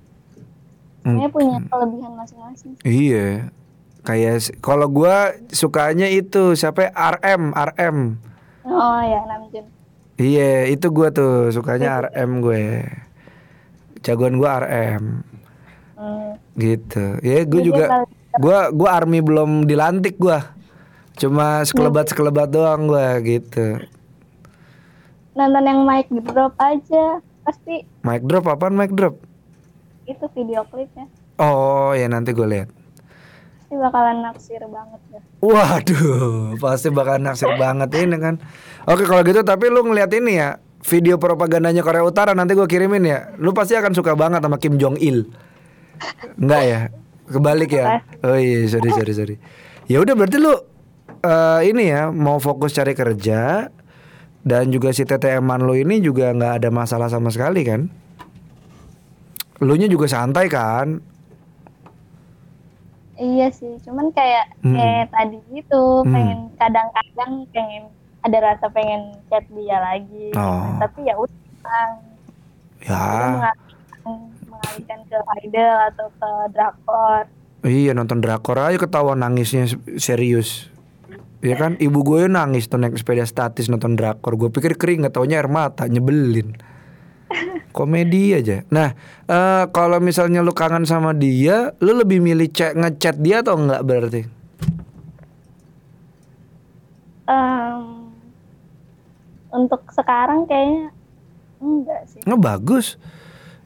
[1.06, 3.54] semuanya punya kelebihan masing-masing iya
[4.06, 7.18] Kayak kalau gua sukanya itu siapa ya?
[7.18, 7.98] RM RM.
[8.70, 9.66] Oh ya Namjoon.
[10.22, 12.86] Iya, itu gua tuh sukanya RM gue.
[14.06, 15.26] Jagoan gua RM
[15.98, 16.38] Hmm.
[16.54, 17.18] gitu.
[17.26, 18.06] Ya gue juga
[18.38, 20.54] gua gua army belum dilantik gua.
[21.18, 23.82] Cuma sekelebat-sekelebat doang gua gitu.
[25.36, 29.20] nonton yang mic drop aja pasti Mic drop apaan mic drop?
[30.06, 32.70] Itu video klipnya Oh, ya nanti gue lihat.
[33.60, 38.40] pasti bakalan naksir banget ya Waduh, pasti bakal naksir banget ini kan.
[38.86, 43.04] Oke kalau gitu tapi lu ngeliat ini ya video propagandanya Korea Utara nanti gue kirimin
[43.04, 43.34] ya.
[43.36, 45.28] Lu pasti akan suka banget sama Kim Jong Il.
[46.38, 46.80] Enggak ya?
[47.26, 48.06] Kebalik ya?
[48.22, 49.36] Oh iya sorry sorry sorry.
[49.90, 50.54] Ya udah berarti lu
[51.20, 53.68] eh, ini ya mau fokus cari kerja
[54.46, 57.90] dan juga si TTM-an lu ini juga nggak ada masalah sama sekali kan?
[59.58, 61.00] Lu nya juga santai kan?
[63.16, 64.76] iya sih cuman kayak Hmm.
[64.76, 66.12] kayak tadi gitu Hmm.
[66.12, 67.84] pengen kadang-kadang pengen
[68.20, 70.76] ada rasa pengen chat dia lagi Oh.
[70.78, 71.80] tapi ya udah Kita
[72.86, 73.08] Ya.
[73.32, 77.24] mengalihkan, mengalihkan ke idol atau ke drakor
[77.64, 80.70] Iya nonton drakor aja ketawa nangisnya se- serius.
[81.40, 84.36] Iya kan ibu gue nangis tuh naik sepeda statis nonton drakor.
[84.36, 86.54] Gue pikir kering nggak taunya air mata nyebelin.
[87.76, 88.64] Komedi aja.
[88.76, 88.90] Nah
[89.28, 93.82] eh, kalau misalnya lu kangen sama dia, lu lebih milih chat ngechat dia atau enggak
[93.84, 94.22] berarti?
[97.28, 97.82] Em,
[99.50, 100.94] untuk sekarang kayaknya
[101.64, 102.86] enggak sih Nggak bagus.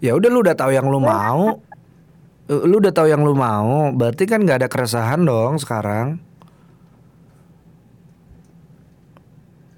[0.03, 1.59] Ya udah lu udah tahu yang lu mau.
[2.51, 6.19] Eh, Lu udah tahu yang lu mau, berarti kan nggak ada keresahan dong sekarang.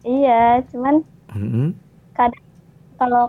[0.06, 0.34] iya
[0.70, 0.96] cuman
[1.36, 1.74] Mm-mm.
[2.18, 2.46] kadang
[3.00, 3.26] kalau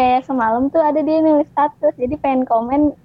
[0.00, 2.96] kayak semalam tuh ada dia nulis status jadi pengen komen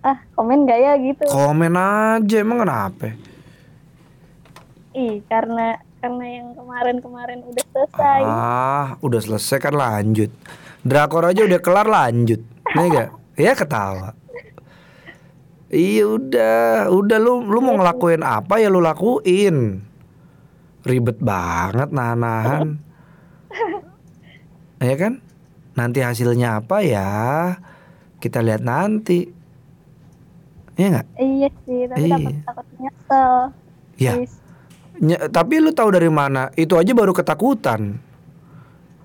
[0.00, 3.12] ah komen gak ya gitu Komen aja emang kenapa?
[4.96, 10.32] ih karena karena yang kemarin-kemarin udah selesai Ah, udah selesai kan lanjut.
[10.80, 12.40] Drakor aja udah kelar lanjut.
[12.72, 13.08] Nih gak?
[13.36, 14.14] Ya ketawa.
[15.68, 19.84] Iya udah, udah lu lu mau ngelakuin apa ya lu lakuin.
[20.80, 22.68] Ribet banget nahan-nahan.
[24.78, 25.18] Ya kan?
[25.78, 27.54] Nanti hasilnya apa ya?
[28.18, 29.30] Kita lihat nanti.
[30.74, 31.06] Iya nggak?
[31.16, 32.14] iya sih tapi Iya.
[32.14, 33.32] takut takut nyesel
[33.98, 34.12] Ya.
[34.14, 34.34] Please.
[34.98, 36.50] Nye- tapi lu tahu dari mana?
[36.54, 37.98] Itu aja baru ketakutan.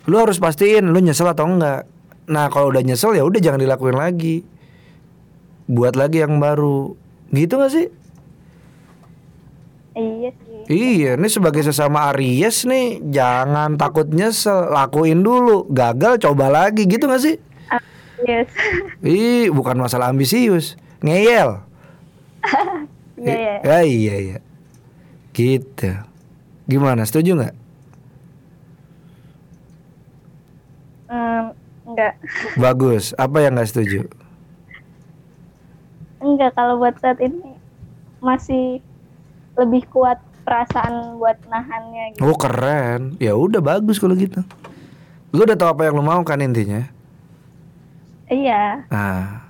[0.06, 1.86] Lu harus pastiin lu nyesel atau enggak.
[2.24, 4.46] Nah, kalau udah nyesel ya udah jangan dilakuin lagi.
[5.66, 6.94] Buat lagi yang baru.
[7.30, 7.88] Gitu gak sih?
[9.94, 15.68] iya sih Iya, ini sebagai sesama Aries nih, jangan takut nyesel, lakuin dulu.
[15.68, 17.36] Gagal coba lagi, gitu gak sih?
[18.24, 18.48] yes
[19.04, 21.60] Ih, bukan masalah ambisius, ngeyel.
[23.20, 24.38] iya iya Ya, iya iya.
[25.36, 25.92] Gitu.
[26.68, 27.04] Gimana?
[27.04, 27.56] Setuju nggak?
[31.94, 32.14] Enggak
[32.58, 33.14] Bagus.
[33.22, 34.08] Apa yang nggak setuju?
[36.24, 37.60] enggak kalau buat saat ini
[38.24, 38.80] masih
[39.60, 43.16] lebih kuat perasaan buat nahannya gitu Oh keren.
[43.18, 44.44] Ya udah bagus kalau gitu.
[45.30, 46.86] Lu udah tahu apa yang lu mau kan intinya?
[48.26, 49.46] iya Ah,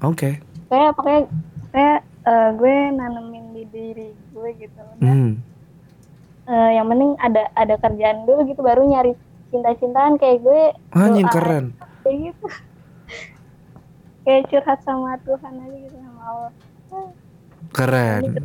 [0.00, 0.42] oke.
[0.66, 1.22] kayak pokoknya
[1.70, 5.40] kayak eh, gue nanemin di diri gue gitu Hmm.
[6.44, 9.14] Eh, yang penting ada ada kerjaan dulu gitu baru nyari
[9.48, 11.72] cinta-cintaan kayak gue Anjing keren.
[12.02, 12.46] kayak gitu
[14.24, 16.52] kayak curhat sama Tuhan aja gitu sama Allah
[17.72, 18.20] Keren.
[18.26, 18.40] kerja,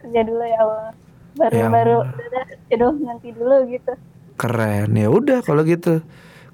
[0.00, 0.88] kerja dulu ya Allah
[1.34, 2.14] baru Ya baru Allah.
[2.14, 3.92] udah jodoh nanti dulu gitu
[4.34, 4.90] Keren.
[4.98, 6.02] Ya udah kalau gitu.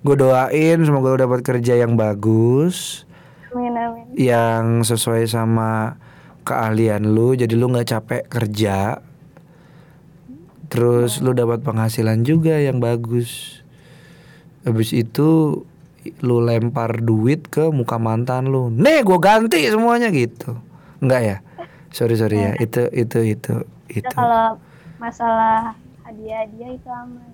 [0.00, 3.04] Gue doain semoga lu dapat kerja yang bagus,
[3.52, 5.96] amin amin yang sesuai sama
[6.44, 7.32] keahlian lu.
[7.32, 9.00] Jadi lu nggak capek kerja.
[10.70, 13.60] Terus lu dapat penghasilan juga yang bagus.
[14.64, 15.60] Habis itu
[16.20, 18.68] lu lempar duit ke muka mantan lu.
[18.70, 20.56] Nih gue ganti semuanya gitu.
[21.00, 21.36] Enggak ya?
[21.90, 22.52] Sorry sorry ya.
[22.56, 23.54] Itu itu itu
[23.88, 24.12] itu.
[24.14, 24.56] kalau
[25.00, 25.72] masalah
[26.04, 27.28] hadiah-hadiah itu aman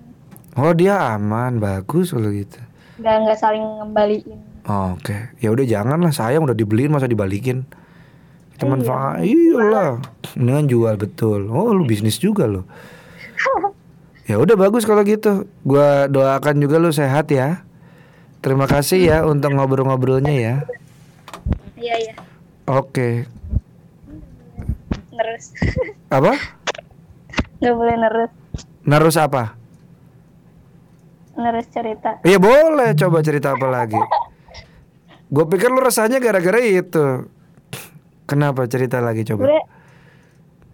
[0.57, 2.57] Oh dia aman, bagus kalau gitu.
[2.97, 7.62] nggak nggak saling ngembaliin Oh, Oke, ya udah jangan lah sayang udah dibeliin masa dibalikin.
[8.51, 10.03] Kita Iya, manfaat, iyalah.
[10.35, 11.47] Kan jual betul.
[11.47, 12.67] Oh lu bisnis juga lo.
[14.31, 15.47] ya udah bagus kalau gitu.
[15.62, 17.62] Gua doakan juga lu sehat ya.
[18.43, 20.55] Terima kasih ya untuk ngobrol-ngobrolnya ya.
[21.79, 22.14] iya iya
[22.67, 23.23] Oke,
[25.14, 25.55] nerus
[26.11, 26.35] apa?
[27.57, 28.33] Nggak boleh nerus
[28.83, 29.57] Narus apa?
[31.35, 34.01] nerus cerita Iya boleh, coba cerita apa lagi?
[35.27, 37.29] Gue pikir lu rasanya gara-gara itu.
[38.25, 39.45] Kenapa cerita lagi coba?
[39.45, 39.61] gue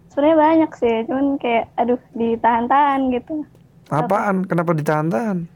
[0.07, 3.43] sebenarnya banyak sih cuman kayak aduh ditahan-tahan gitu
[3.89, 4.45] Apaan?
[4.45, 5.49] Kenapa ditahan-tahan?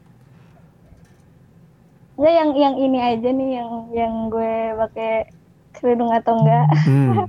[2.14, 5.30] Enggak yang yang ini aja nih yang yang gue pakai
[5.72, 7.14] kerudung atau enggak Hmm.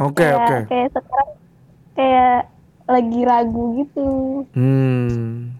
[0.00, 0.58] Oke kayak oke.
[0.66, 1.30] kayak sekarang
[1.92, 2.38] kayak
[2.90, 4.08] lagi ragu gitu
[4.52, 5.54] Hmm.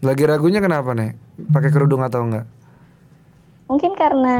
[0.00, 1.12] Lagi ragunya kenapa nih?
[1.46, 2.46] Pakai kerudung atau enggak?
[3.66, 4.34] mungkin karena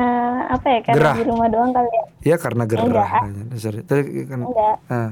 [0.50, 1.14] apa ya karena Gerah.
[1.14, 2.82] di rumah doang kali ya Ya karena gerah.
[2.82, 3.46] Enggak.
[3.48, 3.72] Dasar.
[3.80, 4.38] Tadi kan.
[4.42, 5.10] enggak Ah.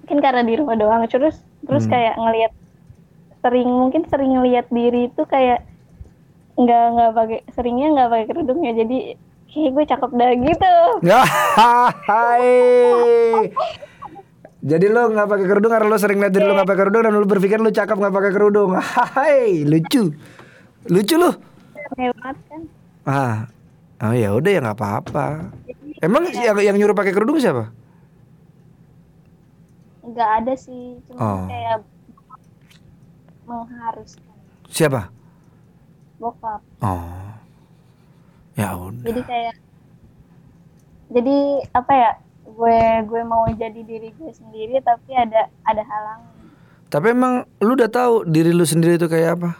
[0.00, 1.92] mungkin karena di rumah doang terus terus Hmm.
[1.92, 2.52] kayak ngelihat
[3.38, 5.66] sering mungkin sering ngelihat diri itu kayak
[6.54, 8.98] nggak nggak pakai seringnya nggak pakai kerudung ya jadi
[9.48, 11.20] kayak gue cakep dah gitu Ya,
[12.10, 13.50] hai.
[14.58, 17.12] Jadi lo nggak pakai kerudung karena lo sering lihat diri lo nggak pakai kerudung dan
[17.14, 18.70] lo berpikir lo cakep nggak pakai kerudung.
[18.74, 20.10] Hai, lucu,
[20.86, 21.30] lucu lo.
[21.88, 22.62] banget kan
[23.02, 23.36] Ah,
[24.02, 25.54] oh ya udah ya nggak apa-apa.
[25.98, 27.70] Emang yang yang nyuruh pakai kerudung siapa?
[30.08, 31.44] nggak ada sih cuma Oh.
[31.46, 31.84] kayak
[33.44, 34.24] mengharuskan
[34.66, 35.12] Siapa?
[36.16, 37.28] bokap Oh,
[38.56, 39.04] ya udah.
[39.04, 39.54] jadi kayak
[41.08, 41.36] jadi
[41.70, 42.10] apa ya
[42.58, 46.22] gue gue mau jadi diri gue sendiri tapi ada ada halang
[46.88, 49.50] Tapi emang lu udah tahu diri lu sendiri itu kayak apa?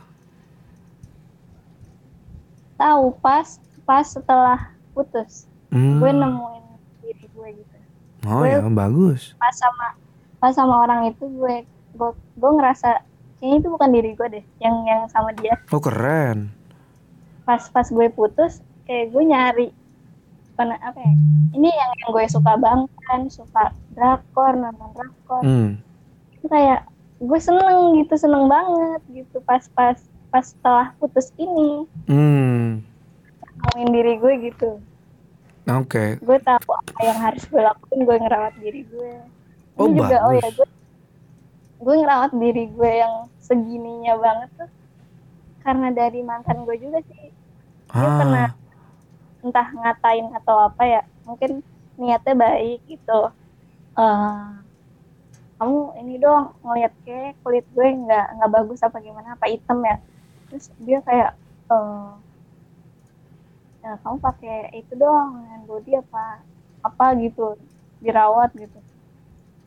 [2.74, 3.46] tahu pas
[3.84, 4.58] pas setelah
[4.92, 6.00] putus Hmm.
[6.00, 6.64] gue nemuin
[6.98, 7.76] diri gue gitu
[8.24, 9.36] Oh ya bagus.
[9.36, 9.92] pas sama
[10.38, 13.04] pas sama orang itu gue gue gue ngerasa
[13.36, 16.48] kayaknya itu bukan diri gue deh yang yang sama dia Oh keren.
[17.44, 19.68] pas pas gue putus kayak gue nyari
[20.58, 21.12] apa apa ya
[21.52, 25.78] ini yang yang gue suka banget kan suka drakor nonton drakor Hmm.
[26.34, 26.82] itu kayak
[27.16, 29.94] gue seneng gitu seneng banget gitu pas pas
[30.28, 32.82] pas setelah putus ini Hmm.
[33.56, 34.70] ngomongin diri gue gitu
[35.68, 36.18] Oke.
[36.18, 40.32] gue tahu apa yang harus gue lakuin gue ngerawat diri gue ini Oh, juga oh
[40.32, 40.68] ya gue
[41.78, 44.70] gue ngerawat diri gue yang segininya banget tuh
[45.60, 47.30] karena dari mantan gue juga sih
[47.88, 48.67] dia pernah Ah.
[49.48, 51.64] Entah ngatain atau apa ya mungkin
[51.96, 53.20] niatnya baik gitu.
[53.98, 54.46] Eh,
[55.58, 59.96] kamu ini dong ngeliat kayak kulit gue nggak nggak bagus apa gimana apa hitam ya.
[60.48, 61.30] Terus dia kayak
[61.72, 62.10] eh
[63.82, 66.44] ya, kamu pakai itu dong hand body apa
[66.86, 67.58] apa gitu
[67.98, 68.78] dirawat gitu.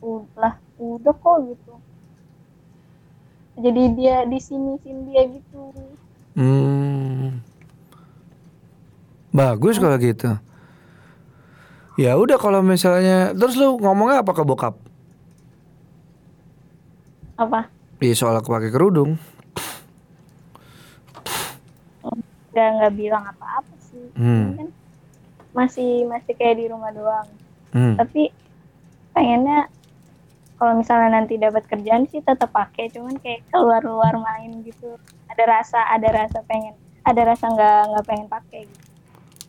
[0.00, 1.74] Udah udah kok gitu.
[3.60, 5.60] Jadi dia di sini sini dia gitu.
[6.32, 7.51] Hmm.
[9.32, 10.36] Bagus kalau gitu.
[11.96, 14.76] Ya udah kalau misalnya terus lu ngomongnya apa ke bokap?
[17.32, 17.66] apa
[17.98, 19.16] Iya soal aku pakai kerudung.
[22.52, 24.52] nggak nggak bilang apa-apa sih Hmm.
[24.54, 24.68] kan
[25.52, 27.24] masih masih kayak di rumah doang
[27.72, 27.96] Hmm.
[27.96, 28.28] tapi
[29.10, 29.72] pengennya
[30.54, 35.80] kalau misalnya nanti dapat kerjaan sih tetap pakai cuman kayak keluar-luar main gitu ada rasa
[35.88, 38.81] ada rasa pengen ada rasa nggak nggak pengen pakai gitu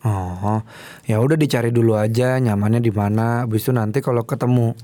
[0.04, 0.60] Oh,
[1.08, 3.48] ya udah dicari dulu aja nyamannya di mana.
[3.48, 4.76] Habis itu nanti kalau ketemu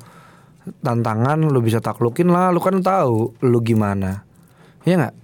[0.80, 2.48] tantangan lu bisa taklukin lah.
[2.48, 4.24] Lu kan tahu lu gimana.
[4.88, 5.14] Iya nggak?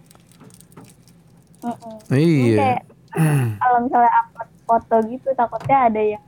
[1.66, 1.96] Mm-mm.
[2.12, 2.56] Iya.
[2.60, 2.82] kayak
[3.64, 6.24] kalau misalnya upload foto gitu takutnya ada yang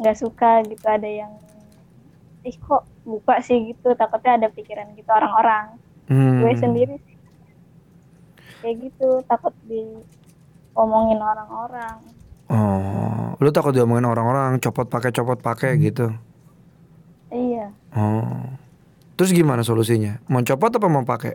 [0.00, 1.32] nggak suka gitu ada yang
[2.44, 6.44] ih kok buka sih gitu takutnya ada pikiran gitu orang-orang Hmm.
[6.44, 7.16] gue sendiri sih
[8.60, 9.80] kayak gitu takut di
[10.76, 11.96] omongin orang-orang
[12.54, 16.14] Oh, lu takut diomongin orang-orang copot pakai copot pakai gitu.
[17.34, 18.46] iya Oh.
[19.18, 20.22] Terus gimana solusinya?
[20.30, 21.34] Mau copot apa mau pakai?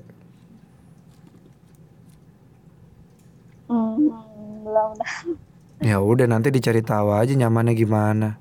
[3.67, 4.91] hmm, belum
[5.91, 8.35] Ya udah nanti dicari tahu aja nyamannya gimana.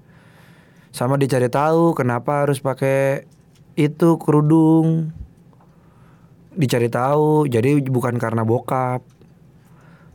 [0.91, 3.27] Sama dicari tahu kenapa harus pakai
[3.79, 5.15] itu kerudung.
[6.59, 9.07] Dicari tahu, jadi bukan karena bokap.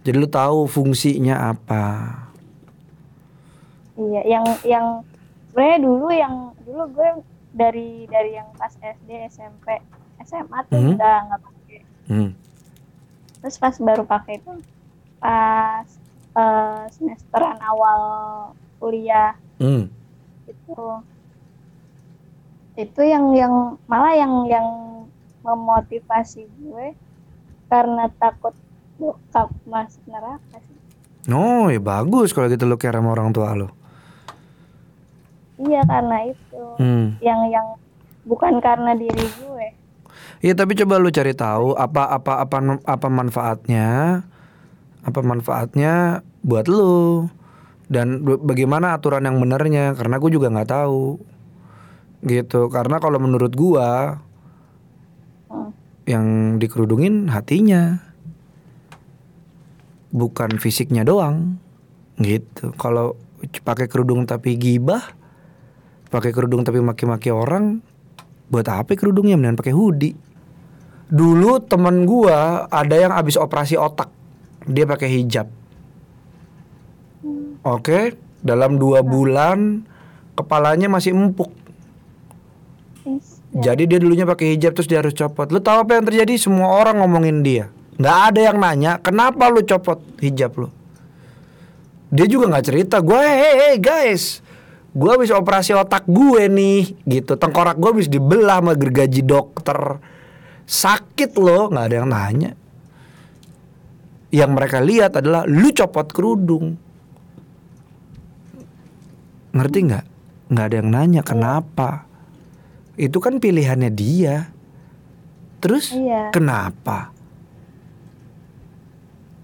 [0.04, 2.23] Jadi lu tahu fungsinya apa.
[3.96, 4.88] Iya yang yang
[5.48, 7.10] sebenarnya dulu yang dulu gue
[7.52, 9.78] dari dari yang pas SD SMP
[10.22, 10.92] SMA tuh Hmm.
[10.94, 12.30] udah nggak pakai Hmm.
[13.40, 14.54] terus pas baru pakai itu
[15.20, 15.88] pas
[16.34, 18.02] eh, semesteran awal
[18.78, 19.86] kuliah Hmm.
[20.44, 20.76] itu
[22.74, 23.54] itu yang yang
[23.86, 24.68] malah yang yang
[25.42, 26.98] memotivasi gue
[27.68, 28.58] karena takut
[28.96, 30.72] bokap masuk neraka sih
[31.24, 33.72] Oh, ya bagus kalau gitu lu care sama orang tua lu.
[35.68, 36.64] Iya karena itu.
[36.80, 37.16] Hmm.
[37.22, 37.68] yang yang
[38.24, 39.68] bukan karena diri gue.
[40.44, 44.22] Iya tapi coba lu cari tahu apa apa apa apa manfaatnya
[45.04, 47.28] apa manfaatnya buat lu.
[47.92, 51.20] Dan bagaimana aturan yang benernya karena gue juga nggak tahu.
[52.24, 54.20] Gitu karena kalau menurut gua
[55.52, 55.70] Hmm.
[56.08, 56.26] yang
[56.58, 58.02] dikerudungin hatinya.
[60.10, 61.60] Bukan fisiknya doang.
[62.18, 63.20] Gitu kalau
[63.64, 65.04] pakai kerudung tapi gibah
[66.14, 67.82] pakai kerudung tapi maki-maki orang
[68.54, 70.14] buat apa kerudungnya mendingan pakai hoodie
[71.10, 74.14] dulu temen gua ada yang habis operasi otak
[74.70, 75.50] dia pakai hijab
[77.66, 78.14] oke
[78.46, 79.82] dalam dua bulan
[80.38, 81.50] kepalanya masih empuk
[83.10, 85.46] Is- jadi dia dulunya pakai hijab terus dia harus copot.
[85.54, 86.34] Lu tahu apa yang terjadi?
[86.42, 87.70] Semua orang ngomongin dia.
[87.94, 90.68] nggak ada yang nanya kenapa lu copot hijab lu.
[92.10, 92.98] Dia juga nggak cerita.
[93.06, 94.42] Gue hey, hey guys,
[94.94, 97.34] gue habis operasi otak gue nih, gitu.
[97.34, 99.98] Tengkorak gue habis dibelah sama gergaji dokter.
[100.64, 102.52] Sakit loh, nggak ada yang nanya.
[104.30, 106.78] Yang mereka lihat adalah lu copot kerudung.
[109.54, 110.06] Ngerti nggak?
[110.50, 111.90] Nggak ada yang nanya kenapa.
[112.98, 114.50] Itu kan pilihannya dia.
[115.62, 116.34] Terus Iya.
[116.34, 117.14] kenapa?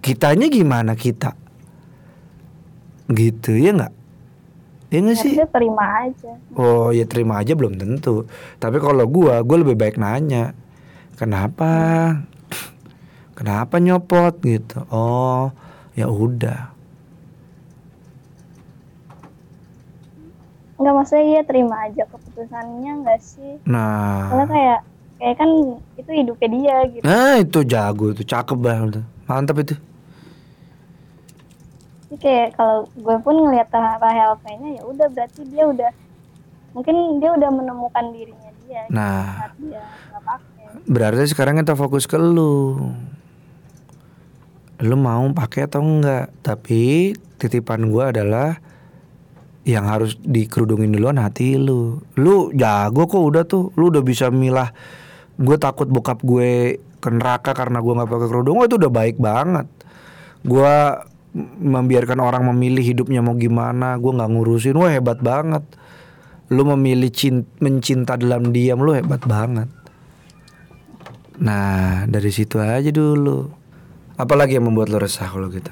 [0.02, 1.36] Kitanya gimana kita?
[3.10, 3.94] Gitu ya nggak?
[4.90, 5.38] Ya nggak sih?
[5.38, 6.32] Harusnya terima aja.
[6.58, 8.26] Oh ya terima aja belum tentu.
[8.58, 10.58] Tapi kalau gua, gua lebih baik nanya.
[11.14, 11.70] Kenapa?
[13.38, 14.84] Kenapa nyopot gitu?
[14.90, 15.54] Oh,
[15.94, 16.74] ya udah.
[20.80, 23.60] Enggak maksudnya iya terima aja keputusannya enggak sih?
[23.68, 24.80] Karena Nah, kayak
[25.20, 25.50] kayak kan
[26.00, 27.04] itu hidupnya dia gitu.
[27.04, 29.76] nah itu jago itu, cakep banget, mantap itu.
[32.10, 35.92] Jadi kayak kalau gue pun ngelihat Rahel nya ya udah berarti dia udah
[36.74, 39.82] mungkin dia udah menemukan dirinya dia Nah, dia
[40.90, 42.78] berarti sekarang kita fokus ke lu.
[44.80, 46.34] Lu mau pakai atau enggak?
[46.42, 48.58] Tapi titipan gua adalah
[49.68, 52.02] yang harus dikerudungin duluan hati lu.
[52.18, 53.70] Lu jago kok udah tuh.
[53.78, 54.74] Lu udah bisa milah.
[55.40, 58.60] Gue takut bokap gue ke neraka karena gua nggak pakai kerudung.
[58.60, 59.68] Wah, itu udah baik banget.
[60.48, 63.98] Gua m- membiarkan orang memilih hidupnya mau gimana.
[63.98, 64.76] Gua nggak ngurusin.
[64.76, 65.62] Wah hebat banget.
[66.50, 68.82] Lu memilih cin- mencinta dalam diam.
[68.82, 69.70] Lu hebat banget.
[71.40, 73.48] Nah dari situ aja dulu.
[74.20, 75.72] Apalagi yang membuat lo resah kalau gitu?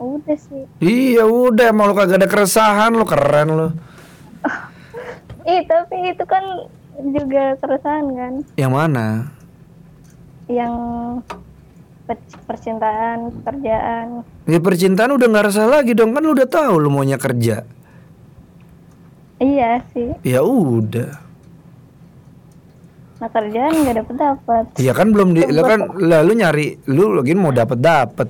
[0.00, 0.64] Udah sih.
[0.80, 3.68] Iya udah mau lo kagak ada keresahan lo keren lo.
[5.50, 6.40] Ih tapi itu kan
[7.12, 9.06] juga keresahan kan Yang mana?
[10.50, 10.74] Yang
[12.10, 14.26] per- percintaan, pekerjaan.
[14.50, 17.62] Ya percintaan udah nggak resah lagi dong kan lo udah tahu lo maunya kerja.
[19.38, 20.10] Iya sih.
[20.26, 21.16] Ya udah.
[23.20, 24.64] Nah kerjaan nggak dapet dapat.
[24.76, 28.28] Iya kan belum di, lo kan lalu nyari lu lagi mau dapat dapat.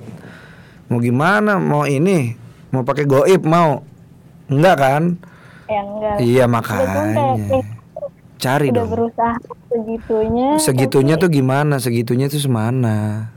[0.87, 1.57] Mau gimana?
[1.57, 2.35] Mau ini?
[2.71, 3.81] Mau pakai goib mau?
[4.51, 5.03] Enggak kan?
[5.71, 6.15] Ya enggak.
[6.19, 7.01] Iya kan makanya.
[7.15, 7.65] kayak
[8.41, 8.89] Cari udah dong.
[8.89, 9.37] berusaha
[9.69, 10.49] segitunya.
[10.57, 11.77] Segitunya tuh gimana?
[11.77, 13.29] Segitunya tuh semana?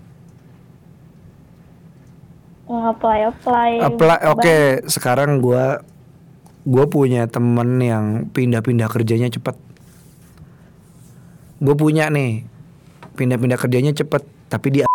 [2.65, 3.71] Nge-apply apply.
[3.85, 5.85] Apply oke, sekarang gua
[6.65, 9.61] gua punya temen yang pindah-pindah kerjanya cepet.
[11.61, 12.45] Gue punya nih
[13.21, 14.89] pindah-pindah kerjanya cepet, tapi dia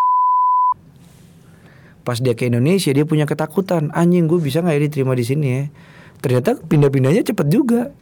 [2.10, 5.46] pas dia ke Indonesia dia punya ketakutan anjing gue bisa nggak ya diterima di sini
[5.46, 5.64] ya
[6.26, 7.94] ternyata pindah-pindahnya cepet juga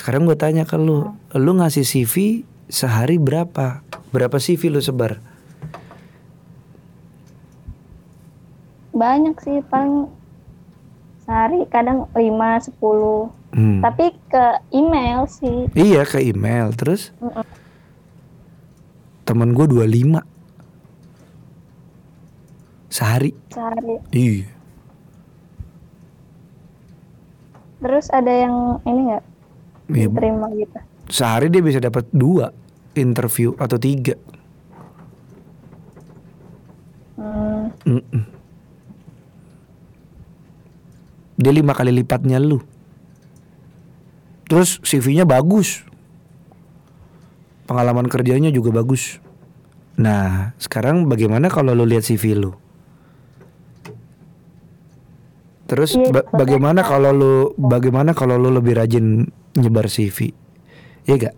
[0.00, 3.84] sekarang gue tanya ke lu lu ngasih CV sehari berapa
[4.16, 5.20] berapa CV lu sebar
[8.96, 10.08] Banyak sih paling
[11.24, 13.54] sehari kadang 5 10.
[13.54, 13.80] Hmm.
[13.80, 14.44] Tapi ke
[14.74, 15.70] email sih.
[15.72, 17.44] Iya ke email terus Mm-mm.
[19.28, 20.20] temen gue 25
[22.90, 23.32] sehari.
[23.52, 24.00] Sehari.
[24.10, 24.48] Iya.
[27.80, 29.29] Terus ada yang ini enggak
[29.90, 30.78] Iya, diterima gitu.
[31.10, 32.54] Sehari dia bisa dapat dua
[32.94, 34.14] interview atau tiga.
[37.18, 38.22] Hmm, Mm-mm.
[41.40, 42.60] Dia lima kali lipatnya lu.
[44.46, 45.86] Terus CV-nya bagus.
[47.64, 49.22] Pengalaman kerjanya juga bagus.
[49.94, 52.52] Nah, sekarang bagaimana kalau lu lihat CV lu?
[55.70, 59.22] Terus Iya, ba- bagaimana kalau lu bagaimana kalau lu lebih rajin
[59.54, 60.34] nyebar CV?
[61.06, 61.36] Iya gak?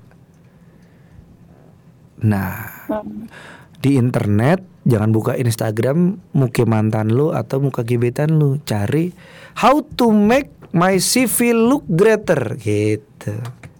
[2.22, 2.54] Nah,
[2.88, 3.28] hmm.
[3.76, 9.10] di internet jangan buka Instagram muka mantan lu atau muka gebetan lu cari
[9.56, 13.36] how to make my CV look greater gitu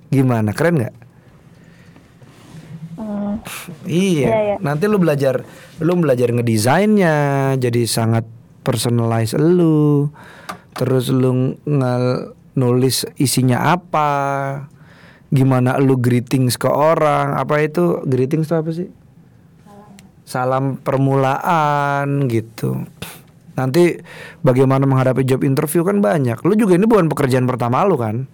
[0.08, 0.94] gimana keren nggak
[2.92, 3.40] Hmm.
[3.82, 4.56] iya Iya, iya.
[4.60, 5.42] nanti lu belajar
[5.80, 7.14] lu belajar ngedesainnya
[7.56, 8.22] jadi sangat
[8.62, 10.08] personalize lu
[10.72, 11.58] terus lu
[12.52, 14.10] nulis isinya apa
[15.28, 18.88] gimana lu greetings ke orang apa itu greetings itu apa sih?
[20.22, 22.88] Salam permulaan gitu.
[23.52, 24.00] Nanti
[24.40, 26.40] bagaimana menghadapi job interview kan banyak.
[26.40, 28.24] Lu juga ini bukan pekerjaan pertama lu kan?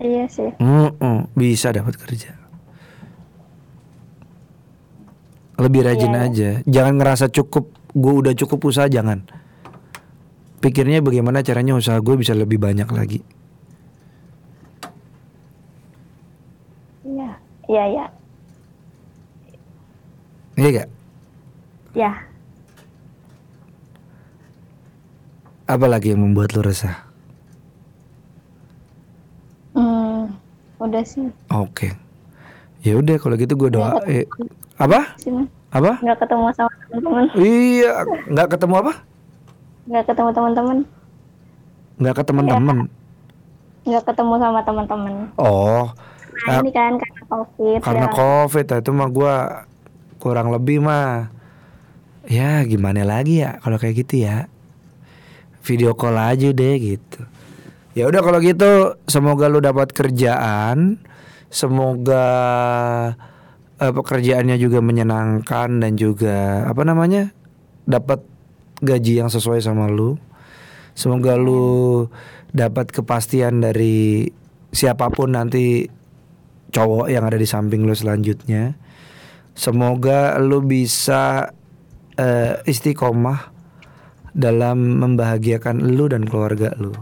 [0.00, 0.52] Iya sih.
[0.60, 2.45] Mm-mm, bisa dapat kerja
[5.56, 6.22] lebih rajin Iya.
[6.22, 9.24] aja jangan ngerasa cukup gue udah cukup usaha jangan
[10.58, 13.20] pikirnya bagaimana caranya usaha gue bisa lebih banyak lagi
[17.02, 17.30] Iya.
[17.66, 18.04] Iya, iya.
[20.56, 20.88] iya gak
[21.92, 22.12] Ya.
[25.66, 26.94] apa lagi yang membuat lu resah
[29.72, 30.32] Hmm,
[30.78, 31.28] udah sih.
[31.48, 31.88] oke
[32.80, 34.24] ya udah kalau gitu gue doa eh,
[34.76, 35.44] apa Sini.
[35.68, 37.24] apa Nggak ketemu sama teman-teman.
[37.36, 37.92] iya
[38.26, 38.92] nggak ketemu apa
[39.86, 40.78] Nggak ketemu teman-teman.
[41.96, 42.78] nggak ke teman-teman
[43.82, 45.14] Nggak ketemu sama teman-teman.
[45.36, 45.86] oh
[46.36, 47.78] Nah, Ah, ini kan karena covid.
[47.80, 48.12] karena ya.
[48.12, 49.34] covid ah, itu mah gue
[50.18, 51.32] kurang lebih mah
[52.24, 54.44] ya gimana lagi ya kalau kayak gitu ya
[55.62, 57.24] video call aja deh gitu
[57.96, 58.68] ya udah kalau gitu
[59.06, 61.00] semoga lu dapat kerjaan
[61.48, 62.28] semoga
[63.80, 67.32] eh, pekerjaannya juga menyenangkan dan juga apa namanya
[67.86, 68.22] dapat
[68.84, 70.20] gaji yang sesuai sama lu
[70.92, 72.06] semoga lu
[72.56, 74.28] dapat kepastian dari
[74.72, 75.88] siapa pun nanti
[76.76, 78.76] cowok yang ada di samping lu selanjutnya.
[79.56, 81.52] Semoga lu bisa
[82.20, 83.56] eh, istiqomah
[84.36, 86.92] dalam membahagiakan lu dan keluarga lu.